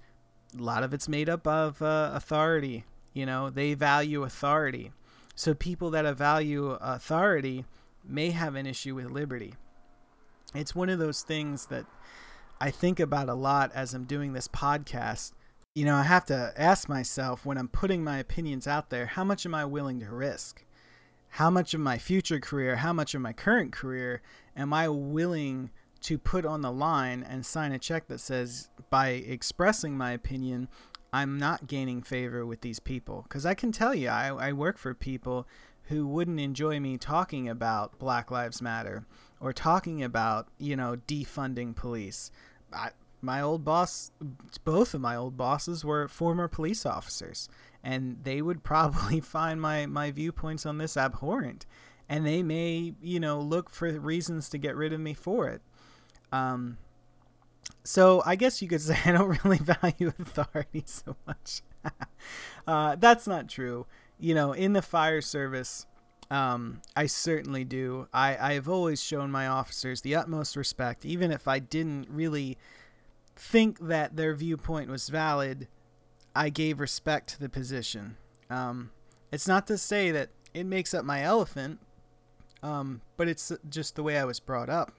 [0.58, 2.84] a lot of it's made up of uh, authority.
[3.12, 4.92] You know, they value authority,
[5.34, 7.64] so people that value authority
[8.04, 9.54] may have an issue with liberty.
[10.54, 11.86] It's one of those things that
[12.60, 15.32] I think about a lot as I'm doing this podcast.
[15.74, 19.24] You know, I have to ask myself when I'm putting my opinions out there, how
[19.24, 20.64] much am I willing to risk?
[21.30, 24.20] How much of my future career, how much of my current career
[24.54, 25.70] am I willing
[26.02, 30.68] to put on the line and sign a check that says, by expressing my opinion,
[31.12, 33.22] I'm not gaining favor with these people?
[33.24, 35.46] Because I can tell you, I, I work for people
[35.84, 39.04] who wouldn't enjoy me talking about Black Lives Matter
[39.40, 42.30] or talking about, you know, defunding police.
[42.72, 42.90] I,
[43.20, 44.10] my old boss,
[44.64, 47.48] both of my old bosses were former police officers,
[47.84, 51.66] and they would probably find my, my viewpoints on this abhorrent.
[52.08, 55.62] And they may, you know, look for reasons to get rid of me for it.
[56.30, 56.78] Um,
[57.84, 61.62] so I guess you could say I don't really value authority so much.
[62.66, 63.86] uh, that's not true.
[64.18, 65.86] You know, in the fire service,
[66.30, 68.08] um, I certainly do.
[68.12, 72.56] I, I've always shown my officers the utmost respect, even if I didn't really
[73.34, 75.68] think that their viewpoint was valid.
[76.34, 78.16] I gave respect to the position.
[78.48, 78.90] Um,
[79.32, 81.80] it's not to say that it makes up my elephant,
[82.62, 84.92] um, but it's just the way I was brought up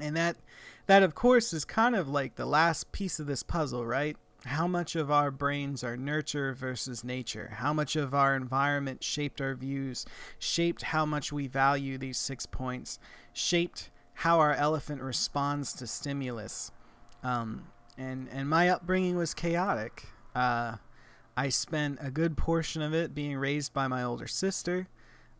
[0.00, 0.36] and that
[0.86, 4.16] that of course is kind of like the last piece of this puzzle right?
[4.44, 7.52] How much of our brains are nurture versus nature?
[7.58, 10.04] How much of our environment shaped our views
[10.38, 12.98] shaped how much we value these six points
[13.32, 16.72] shaped how our elephant responds to stimulus?
[17.22, 17.66] Um,
[17.96, 20.06] and and my upbringing was chaotic.
[20.34, 20.76] Uh,
[21.36, 24.88] i spent a good portion of it being raised by my older sister.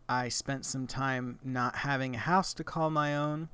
[0.07, 3.49] I spent some time not having a house to call my own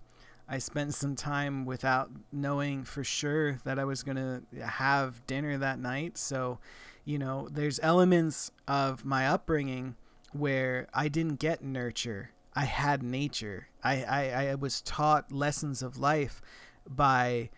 [0.50, 5.60] I spent some time without knowing for sure that I was going to have dinner
[5.60, 6.18] that night.
[6.18, 6.58] So,
[7.06, 9.96] you know, there's elements of my upbringing
[10.34, 12.32] where I didn't get nurture.
[12.56, 13.68] I had nature.
[13.84, 16.42] I, I, I was taught lessons of life
[16.90, 17.50] by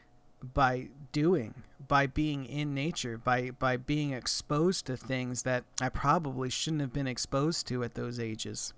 [0.54, 1.54] by doing,
[1.88, 6.94] by being in nature, by by being exposed to things that I probably shouldn't have
[6.94, 8.74] been exposed to at those ages.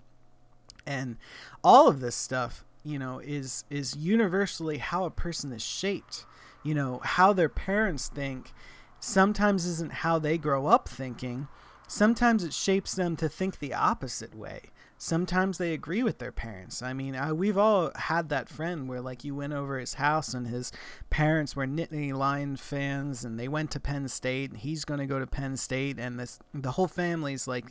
[0.86, 1.16] And
[1.64, 6.26] all of this stuff you know is is universally how a person is shaped.
[6.62, 8.52] You know how their parents think
[9.00, 11.48] sometimes isn't how they grow up thinking.
[11.86, 14.70] Sometimes it shapes them to think the opposite way.
[14.96, 16.82] Sometimes they agree with their parents.
[16.82, 20.32] I mean I, we've all had that friend where like you went over his house
[20.32, 20.72] and his
[21.10, 25.06] parents were nittany lion fans and they went to penn state and he's going to
[25.06, 27.66] go to penn state and this the whole family's like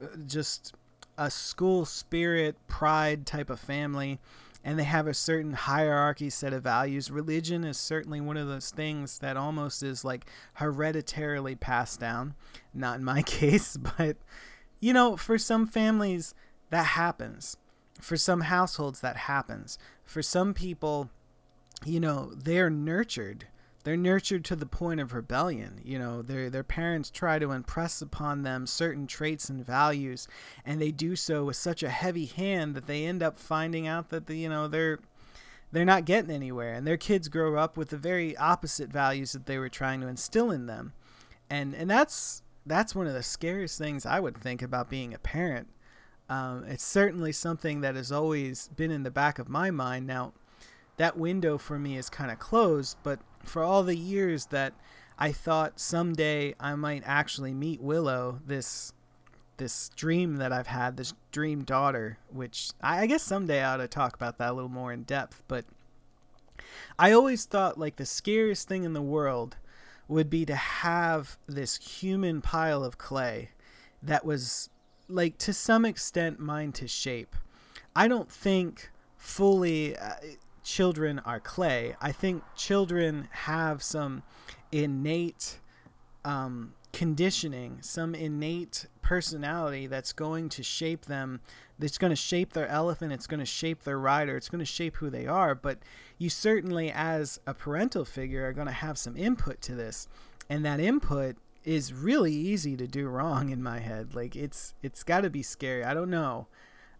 [0.00, 0.74] uh, just
[1.18, 4.20] a school spirit pride type of family
[4.68, 7.10] and they have a certain hierarchy set of values.
[7.10, 12.34] Religion is certainly one of those things that almost is like hereditarily passed down.
[12.74, 14.18] Not in my case, but
[14.78, 16.34] you know, for some families
[16.68, 17.56] that happens.
[17.98, 19.78] For some households that happens.
[20.04, 21.08] For some people,
[21.86, 23.46] you know, they're nurtured
[23.88, 25.80] they're nurtured to the point of rebellion.
[25.82, 30.28] You know, their their parents try to impress upon them certain traits and values,
[30.66, 34.10] and they do so with such a heavy hand that they end up finding out
[34.10, 34.98] that the you know they're
[35.72, 39.46] they're not getting anywhere, and their kids grow up with the very opposite values that
[39.46, 40.92] they were trying to instill in them,
[41.48, 45.18] and and that's that's one of the scariest things I would think about being a
[45.18, 45.66] parent.
[46.28, 50.06] Um, it's certainly something that has always been in the back of my mind.
[50.06, 50.34] Now,
[50.98, 54.74] that window for me is kind of closed, but for all the years that
[55.18, 58.92] I thought someday I might actually meet Willow, this
[59.56, 63.78] this dream that I've had, this dream daughter, which I, I guess someday I ought
[63.78, 65.64] to talk about that a little more in depth, but
[66.98, 69.56] I always thought like the scariest thing in the world
[70.06, 73.50] would be to have this human pile of clay
[74.02, 74.70] that was
[75.08, 77.34] like to some extent mine to shape.
[77.96, 80.14] I don't think fully uh,
[80.68, 81.96] children are clay.
[81.98, 84.22] I think children have some
[84.70, 85.60] innate
[86.26, 91.40] um, conditioning, some innate personality that's going to shape them.
[91.78, 93.14] That's going to shape their elephant.
[93.14, 94.36] It's going to shape their rider.
[94.36, 95.54] It's going to shape who they are.
[95.54, 95.78] But
[96.18, 100.06] you certainly, as a parental figure, are going to have some input to this,
[100.50, 104.14] and that input is really easy to do wrong in my head.
[104.14, 105.82] Like it's it's got to be scary.
[105.82, 106.46] I don't know.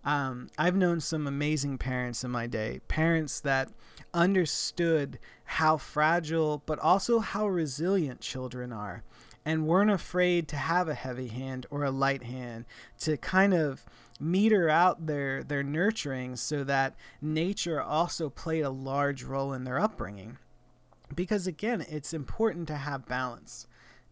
[0.08, 3.68] Um, I've known some amazing parents in my day, parents that
[4.14, 9.02] understood how fragile but also how resilient children are
[9.44, 12.64] and weren't afraid to have a heavy hand or a light hand
[13.00, 13.84] to kind of
[14.18, 19.78] meter out their their nurturing so that nature also played a large role in their
[19.78, 20.38] upbringing.
[21.14, 23.66] Because again it's important to have balance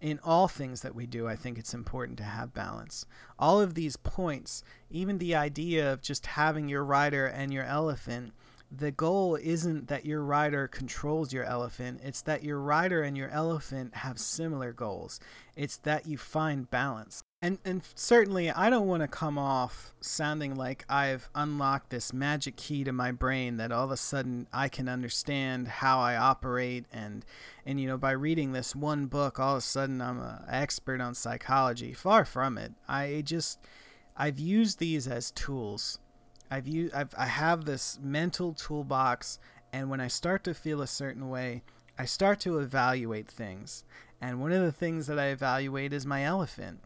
[0.06, 3.06] in all things that we do, I think it's important to have balance.
[3.40, 8.32] All of these points, even the idea of just having your rider and your elephant
[8.70, 13.28] the goal isn't that your rider controls your elephant, it's that your rider and your
[13.30, 15.20] elephant have similar goals.
[15.54, 17.22] It's that you find balance.
[17.46, 22.56] And and certainly I don't want to come off sounding like I've unlocked this magic
[22.56, 26.86] key to my brain that all of a sudden I can understand how I operate
[26.92, 27.24] and
[27.64, 31.00] and you know by reading this one book all of a sudden I'm an expert
[31.00, 31.92] on psychology.
[31.92, 32.72] Far from it.
[32.88, 33.60] I just
[34.16, 36.00] I've used these as tools
[36.50, 39.38] I've used I've I have this mental toolbox
[39.72, 41.62] and when I start to feel a certain way,
[41.96, 43.84] I start to evaluate things.
[44.20, 46.80] And one of the things that I evaluate is my elephant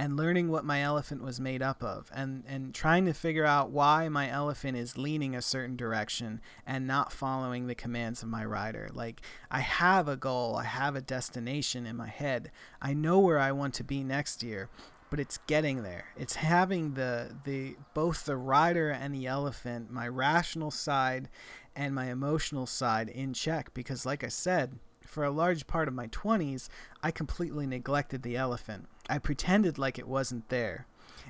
[0.00, 3.70] and learning what my elephant was made up of and and trying to figure out
[3.70, 8.42] why my elephant is leaning a certain direction and not following the commands of my
[8.42, 9.20] rider like
[9.50, 13.52] i have a goal i have a destination in my head i know where i
[13.52, 14.70] want to be next year
[15.10, 16.04] but it's getting there.
[16.16, 21.28] It's having the the both the rider and the elephant, my rational side
[21.74, 25.94] and my emotional side in check because like I said, for a large part of
[25.94, 26.68] my 20s,
[27.02, 28.86] I completely neglected the elephant.
[29.10, 30.86] I pretended like it wasn't there.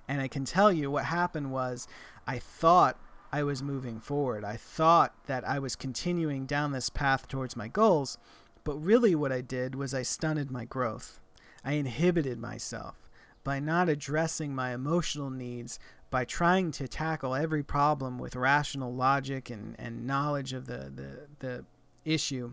[0.06, 1.88] And I can tell you what happened was
[2.26, 3.00] I thought
[3.32, 4.44] I was moving forward.
[4.44, 8.18] I thought that I was continuing down this path towards my goals,
[8.64, 11.20] but really what I did was I stunted my growth.
[11.64, 13.08] I inhibited myself
[13.44, 15.78] by not addressing my emotional needs,
[16.10, 21.26] by trying to tackle every problem with rational logic and, and knowledge of the, the,
[21.38, 21.64] the
[22.04, 22.52] issue,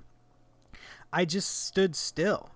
[1.12, 2.52] I just stood still.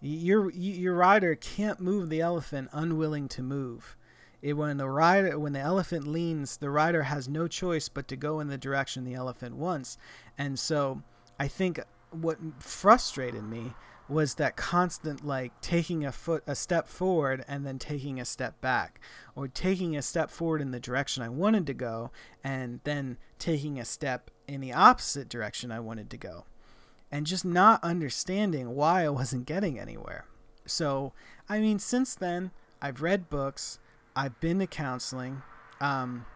[0.00, 3.96] Your your rider can't move the elephant unwilling to move.
[4.40, 8.16] It, when the rider when the elephant leans, the rider has no choice but to
[8.16, 9.98] go in the direction the elephant wants.
[10.36, 11.02] And so
[11.40, 11.80] I think
[12.10, 13.72] what frustrated me
[14.08, 18.58] was that constant like taking a foot a step forward and then taking a step
[18.60, 19.00] back
[19.34, 22.10] or taking a step forward in the direction I wanted to go
[22.42, 26.44] and then taking a step in the opposite direction I wanted to go
[27.10, 30.26] and just not understanding why I wasn't getting anywhere.
[30.66, 31.12] So,
[31.48, 32.50] I mean, since then,
[32.82, 33.78] I've read books,
[34.14, 35.42] I've been to counseling,
[35.80, 36.26] um,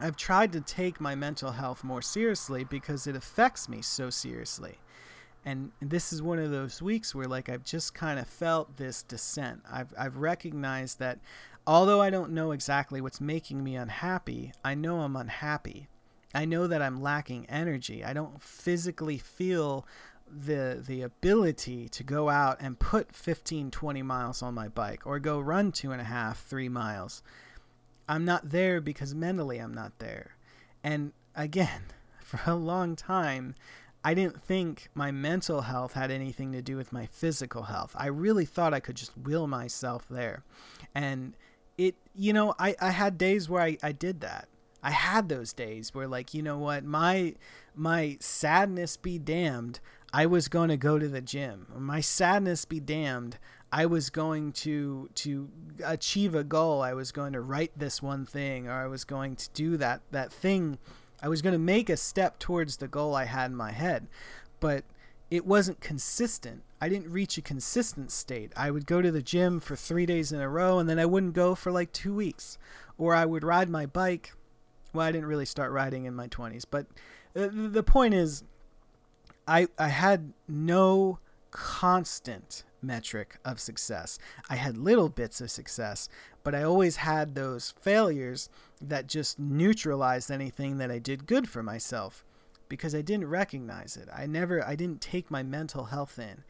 [0.00, 4.78] I've tried to take my mental health more seriously because it affects me so seriously
[5.44, 9.02] and this is one of those weeks where like I've just kind of felt this
[9.02, 9.62] descent.
[9.70, 11.18] I've I've recognized that
[11.66, 15.88] although I don't know exactly what's making me unhappy, I know I'm unhappy.
[16.34, 18.04] I know that I'm lacking energy.
[18.04, 19.86] I don't physically feel
[20.26, 25.18] the the ability to go out and put 15 20 miles on my bike or
[25.18, 27.22] go run two and a half three miles
[28.08, 30.36] i'm not there because mentally i'm not there
[30.82, 31.82] and again
[32.22, 33.54] for a long time
[34.04, 37.94] I didn't think my mental health had anything to do with my physical health.
[37.96, 40.42] I really thought I could just will myself there.
[40.92, 41.34] And
[41.78, 44.48] it, you know, I, I had days where I, I did that.
[44.82, 47.34] I had those days where like, you know what, my
[47.74, 49.80] my sadness be damned,
[50.12, 51.66] I was going to go to the gym.
[51.76, 53.38] My sadness be damned,
[53.72, 55.48] I was going to to
[55.84, 56.82] achieve a goal.
[56.82, 60.02] I was going to write this one thing or I was going to do that
[60.10, 60.78] that thing
[61.22, 64.08] I was going to make a step towards the goal I had in my head,
[64.58, 64.84] but
[65.30, 66.64] it wasn't consistent.
[66.80, 68.52] I didn't reach a consistent state.
[68.56, 71.06] I would go to the gym for three days in a row and then I
[71.06, 72.58] wouldn't go for like two weeks.
[72.98, 74.32] Or I would ride my bike.
[74.92, 76.86] Well, I didn't really start riding in my 20s, but
[77.34, 78.44] uh, the point is,
[79.46, 81.18] I, I had no
[81.50, 84.18] constant metric of success.
[84.50, 86.08] I had little bits of success,
[86.42, 88.48] but I always had those failures
[88.80, 92.24] that just neutralized anything that I did good for myself
[92.68, 94.08] because I didn't recognize it.
[94.12, 96.42] I never I didn't take my mental health in.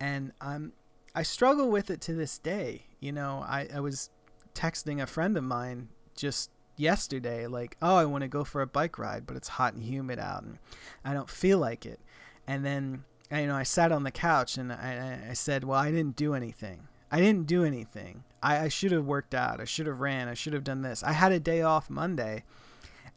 [0.00, 0.72] And I'm
[1.14, 2.86] I struggle with it to this day.
[3.00, 4.10] You know, I, I was
[4.54, 8.66] texting a friend of mine just yesterday, like, oh, I want to go for a
[8.66, 10.58] bike ride, but it's hot and humid out and
[11.04, 12.00] I don't feel like it.
[12.46, 15.90] And then you know, I sat on the couch and I, I said, well, I
[15.90, 16.88] didn't do anything.
[17.10, 18.24] I didn't do anything.
[18.42, 19.60] I, I should have worked out.
[19.60, 20.28] I should have ran.
[20.28, 21.02] I should have done this.
[21.02, 22.44] I had a day off Monday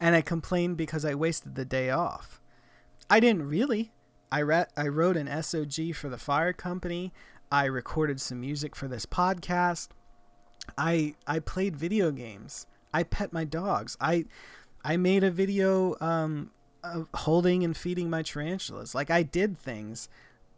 [0.00, 2.40] and I complained because I wasted the day off.
[3.08, 3.92] I didn't really.
[4.30, 7.12] I, re- I wrote an SOG for the fire company.
[7.50, 9.88] I recorded some music for this podcast.
[10.78, 12.66] I I played video games.
[12.92, 13.96] I pet my dogs.
[14.00, 14.26] I
[14.84, 16.50] I made a video um,
[16.82, 18.94] of holding and feeding my tarantulas.
[18.94, 20.08] Like I did things,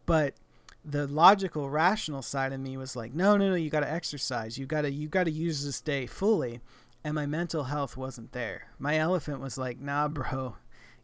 [0.05, 0.33] but
[0.83, 4.57] the logical, rational side of me was like, no, no, no, you got to exercise.
[4.57, 6.61] You got to you got to use this day fully.
[7.03, 8.69] And my mental health wasn't there.
[8.79, 10.55] My elephant was like, nah, bro.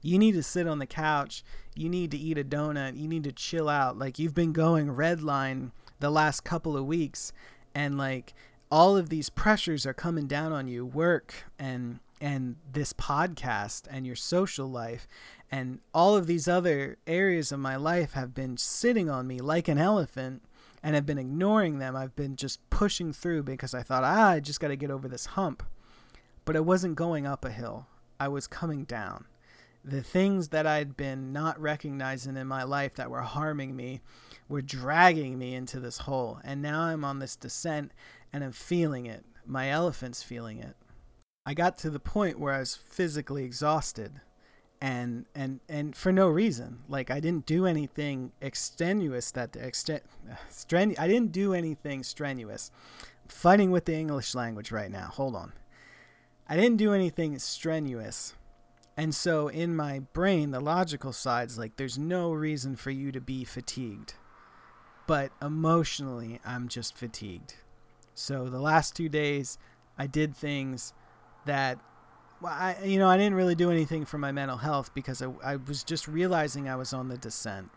[0.03, 1.43] You need to sit on the couch.
[1.75, 2.97] You need to eat a donut.
[2.97, 3.99] You need to chill out.
[3.99, 7.31] Like you've been going red line the last couple of weeks
[7.75, 8.33] and like
[8.71, 14.05] all of these pressures are coming down on you, work and and this podcast and
[14.05, 15.07] your social life
[15.51, 19.67] and all of these other areas of my life have been sitting on me like
[19.67, 20.43] an elephant
[20.83, 21.95] and have been ignoring them.
[21.95, 25.07] I've been just pushing through because I thought, ah, I just got to get over
[25.07, 25.63] this hump.
[26.45, 27.87] But I wasn't going up a hill,
[28.19, 29.25] I was coming down.
[29.83, 34.01] The things that I'd been not recognizing in my life that were harming me
[34.47, 36.39] were dragging me into this hole.
[36.43, 37.91] And now I'm on this descent
[38.33, 39.25] and I'm feeling it.
[39.45, 40.75] My elephant's feeling it.
[41.45, 44.21] I got to the point where I was physically exhausted
[44.81, 46.79] and and and for no reason.
[46.89, 50.03] Like I didn't do anything extenuous that extent
[50.51, 52.71] strenu- I didn't do anything strenuous.
[53.23, 55.07] I'm fighting with the English language right now.
[55.13, 55.53] Hold on.
[56.49, 58.33] I didn't do anything strenuous.
[58.97, 63.21] And so in my brain, the logical side's like there's no reason for you to
[63.21, 64.15] be fatigued.
[65.07, 67.55] But emotionally, I'm just fatigued.
[68.21, 69.57] So the last 2 days
[69.97, 70.93] I did things
[71.45, 71.79] that
[72.41, 75.29] well, I you know I didn't really do anything for my mental health because I,
[75.43, 77.69] I was just realizing I was on the descent.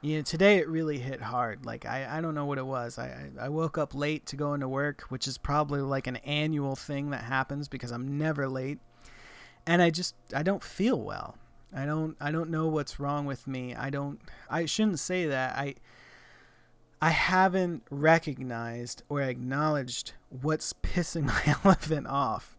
[0.00, 1.64] You know, today it really hit hard.
[1.64, 2.98] Like I, I don't know what it was.
[2.98, 6.74] I, I woke up late to go into work, which is probably like an annual
[6.74, 8.80] thing that happens because I'm never late.
[9.66, 11.36] And I just I don't feel well.
[11.74, 13.74] I don't I don't know what's wrong with me.
[13.74, 14.20] I don't
[14.50, 15.56] I shouldn't say that.
[15.56, 15.76] I
[17.02, 22.56] I haven't recognized or acknowledged what's pissing my elephant off.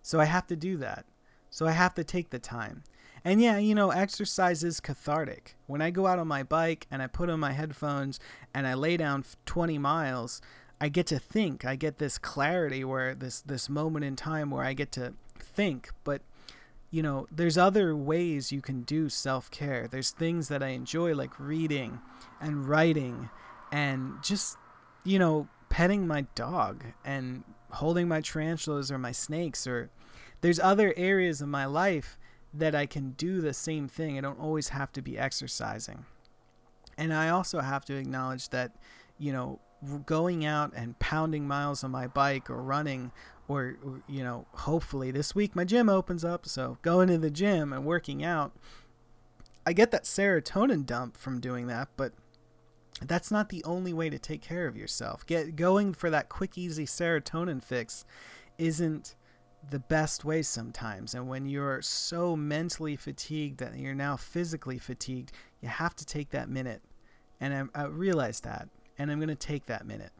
[0.00, 1.06] So I have to do that.
[1.50, 2.84] So I have to take the time.
[3.24, 5.56] And yeah, you know, exercise is cathartic.
[5.66, 8.20] When I go out on my bike and I put on my headphones
[8.54, 10.40] and I lay down 20 miles,
[10.80, 11.64] I get to think.
[11.64, 15.90] I get this clarity where this this moment in time where I get to think,
[16.04, 16.22] but
[16.92, 19.88] you know, there's other ways you can do self-care.
[19.88, 22.00] There's things that I enjoy like reading
[22.40, 23.30] and writing
[23.72, 24.56] and just
[25.04, 29.90] you know, petting my dog and holding my tarantulas or my snakes or
[30.40, 32.18] there's other areas of my life
[32.52, 34.18] that I can do the same thing.
[34.18, 36.04] I don't always have to be exercising.
[36.98, 38.72] And I also have to acknowledge that,
[39.18, 39.60] you know,
[40.04, 43.12] going out and pounding miles on my bike or running
[43.48, 47.30] or, or, you know, hopefully this week my gym opens up, so going to the
[47.30, 48.52] gym and working out,
[49.64, 52.12] I get that serotonin dump from doing that, but
[53.06, 55.26] that's not the only way to take care of yourself.
[55.26, 58.04] Get going for that quick easy serotonin fix
[58.58, 59.14] isn't
[59.68, 61.14] the best way sometimes.
[61.14, 66.30] And when you're so mentally fatigued that you're now physically fatigued, you have to take
[66.30, 66.82] that minute.
[67.40, 68.68] And I, I realize that,
[68.98, 70.12] and I'm going to take that minute.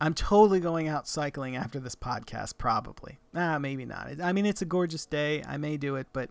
[0.00, 3.18] I'm totally going out cycling after this podcast, probably.
[3.34, 4.08] Ah, maybe not.
[4.22, 5.42] I mean, it's a gorgeous day.
[5.46, 6.30] I may do it, but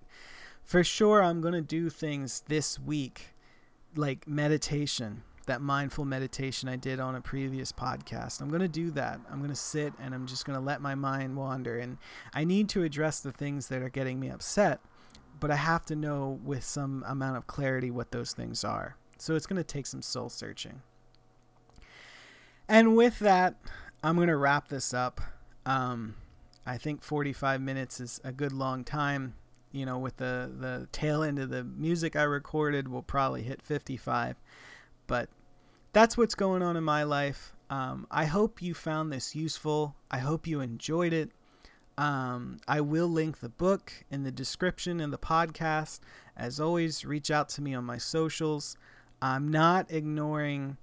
[0.63, 3.35] for sure, I'm going to do things this week
[3.95, 8.39] like meditation that mindful meditation I did on a previous podcast.
[8.39, 9.19] I'm going to do that.
[9.31, 11.79] I'm going to sit and I'm just going to let my mind wander.
[11.79, 11.97] And
[12.33, 14.79] I need to address the things that are getting me upset,
[15.39, 18.95] but I have to know with some amount of clarity what those things are.
[19.17, 20.83] So it's going to take some soul searching.
[22.67, 23.55] And with that,
[24.03, 25.19] I'm going to wrap this up.
[25.65, 26.13] Um,
[26.63, 29.33] I think 45 minutes is a good long time.
[29.71, 33.63] You know, with the, the tail end of the music I recorded, we'll probably hit
[33.63, 34.35] 55.
[35.07, 35.29] But
[35.91, 37.53] that's what's going on in my life.
[37.69, 39.95] Um, I hope you found this useful.
[40.09, 41.31] I hope you enjoyed it.
[41.97, 45.99] Um, I will link the book in the description in the podcast.
[46.37, 48.77] As always, reach out to me on my socials.
[49.21, 50.77] I'm not ignoring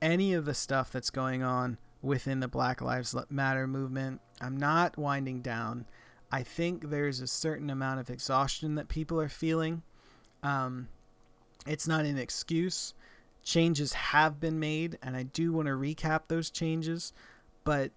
[0.00, 4.20] any of the stuff that's going on within the Black Lives Matter movement.
[4.40, 5.86] I'm not winding down.
[6.32, 9.82] I think there's a certain amount of exhaustion that people are feeling.
[10.42, 10.88] Um,
[11.66, 12.94] it's not an excuse
[13.42, 17.12] changes have been made, and I do want to recap those changes.
[17.64, 17.90] But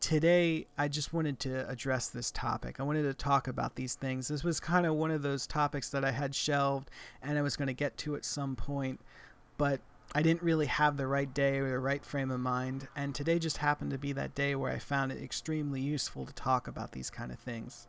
[0.00, 2.76] today, I just wanted to address this topic.
[2.78, 4.28] I wanted to talk about these things.
[4.28, 6.90] This was kind of one of those topics that I had shelved
[7.22, 9.00] and I was going to get to at some point,
[9.58, 9.80] but
[10.14, 12.88] I didn't really have the right day or the right frame of mind.
[12.96, 16.34] And today just happened to be that day where I found it extremely useful to
[16.34, 17.86] talk about these kind of things.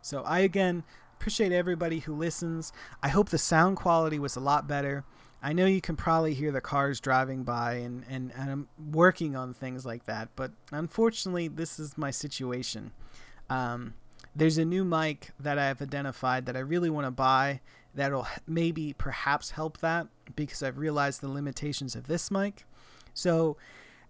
[0.00, 0.84] So, I again
[1.18, 2.72] appreciate everybody who listens.
[3.02, 5.04] I hope the sound quality was a lot better.
[5.42, 9.36] I know you can probably hear the cars driving by, and, and, and I'm working
[9.36, 12.92] on things like that, but unfortunately, this is my situation.
[13.50, 13.94] Um,
[14.34, 17.60] there's a new mic that I've identified that I really want to buy
[17.94, 22.66] that'll maybe perhaps help that because I've realized the limitations of this mic.
[23.14, 23.56] So,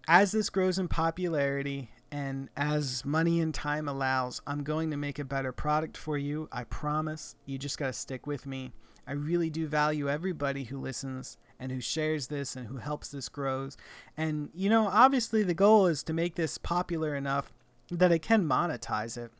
[0.07, 5.19] as this grows in popularity and as money and time allows, I'm going to make
[5.19, 6.47] a better product for you.
[6.51, 7.35] I promise.
[7.45, 8.73] You just got to stick with me.
[9.07, 13.29] I really do value everybody who listens and who shares this and who helps this
[13.29, 13.77] grows.
[14.15, 17.53] And you know, obviously the goal is to make this popular enough
[17.89, 19.31] that I can monetize it.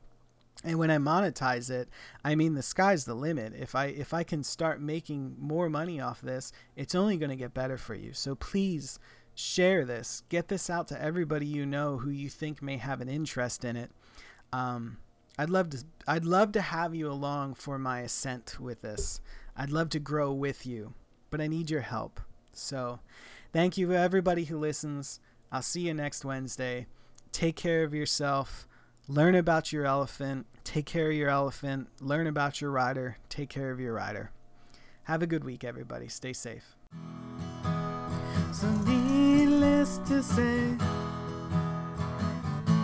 [0.64, 1.88] And when I monetize it,
[2.24, 3.54] I mean the sky's the limit.
[3.54, 7.36] If I if I can start making more money off this, it's only going to
[7.36, 8.14] get better for you.
[8.14, 9.00] So please
[9.36, 10.24] share this.
[10.30, 13.76] Get this out to everybody you know who you think may have an interest in
[13.76, 13.92] it.
[14.52, 14.98] Um,
[15.38, 19.22] I'd love to I'd love to have you along for my ascent with this.
[19.60, 20.94] I'd love to grow with you,
[21.32, 22.22] but I need your help.
[22.54, 23.00] So,
[23.52, 25.20] thank you everybody who listens.
[25.52, 26.86] I'll see you next Wednesday.
[27.32, 28.68] Take care of yourself.
[29.08, 30.46] Learn about your elephant.
[30.64, 31.88] Take care of your elephant.
[32.00, 33.18] Learn about your rider.
[33.30, 34.32] Take care of your rider.
[35.06, 36.08] Have a good week, everybody.
[36.08, 36.76] Stay safe.
[38.54, 40.76] So, needless to say,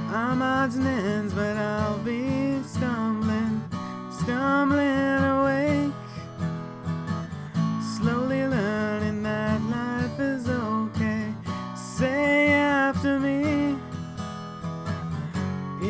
[0.09, 3.61] I'm odds and ends, but I'll be stumbling,
[4.09, 6.02] stumbling awake.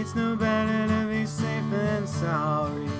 [0.04, 2.93] It's no better to be safe than sorry.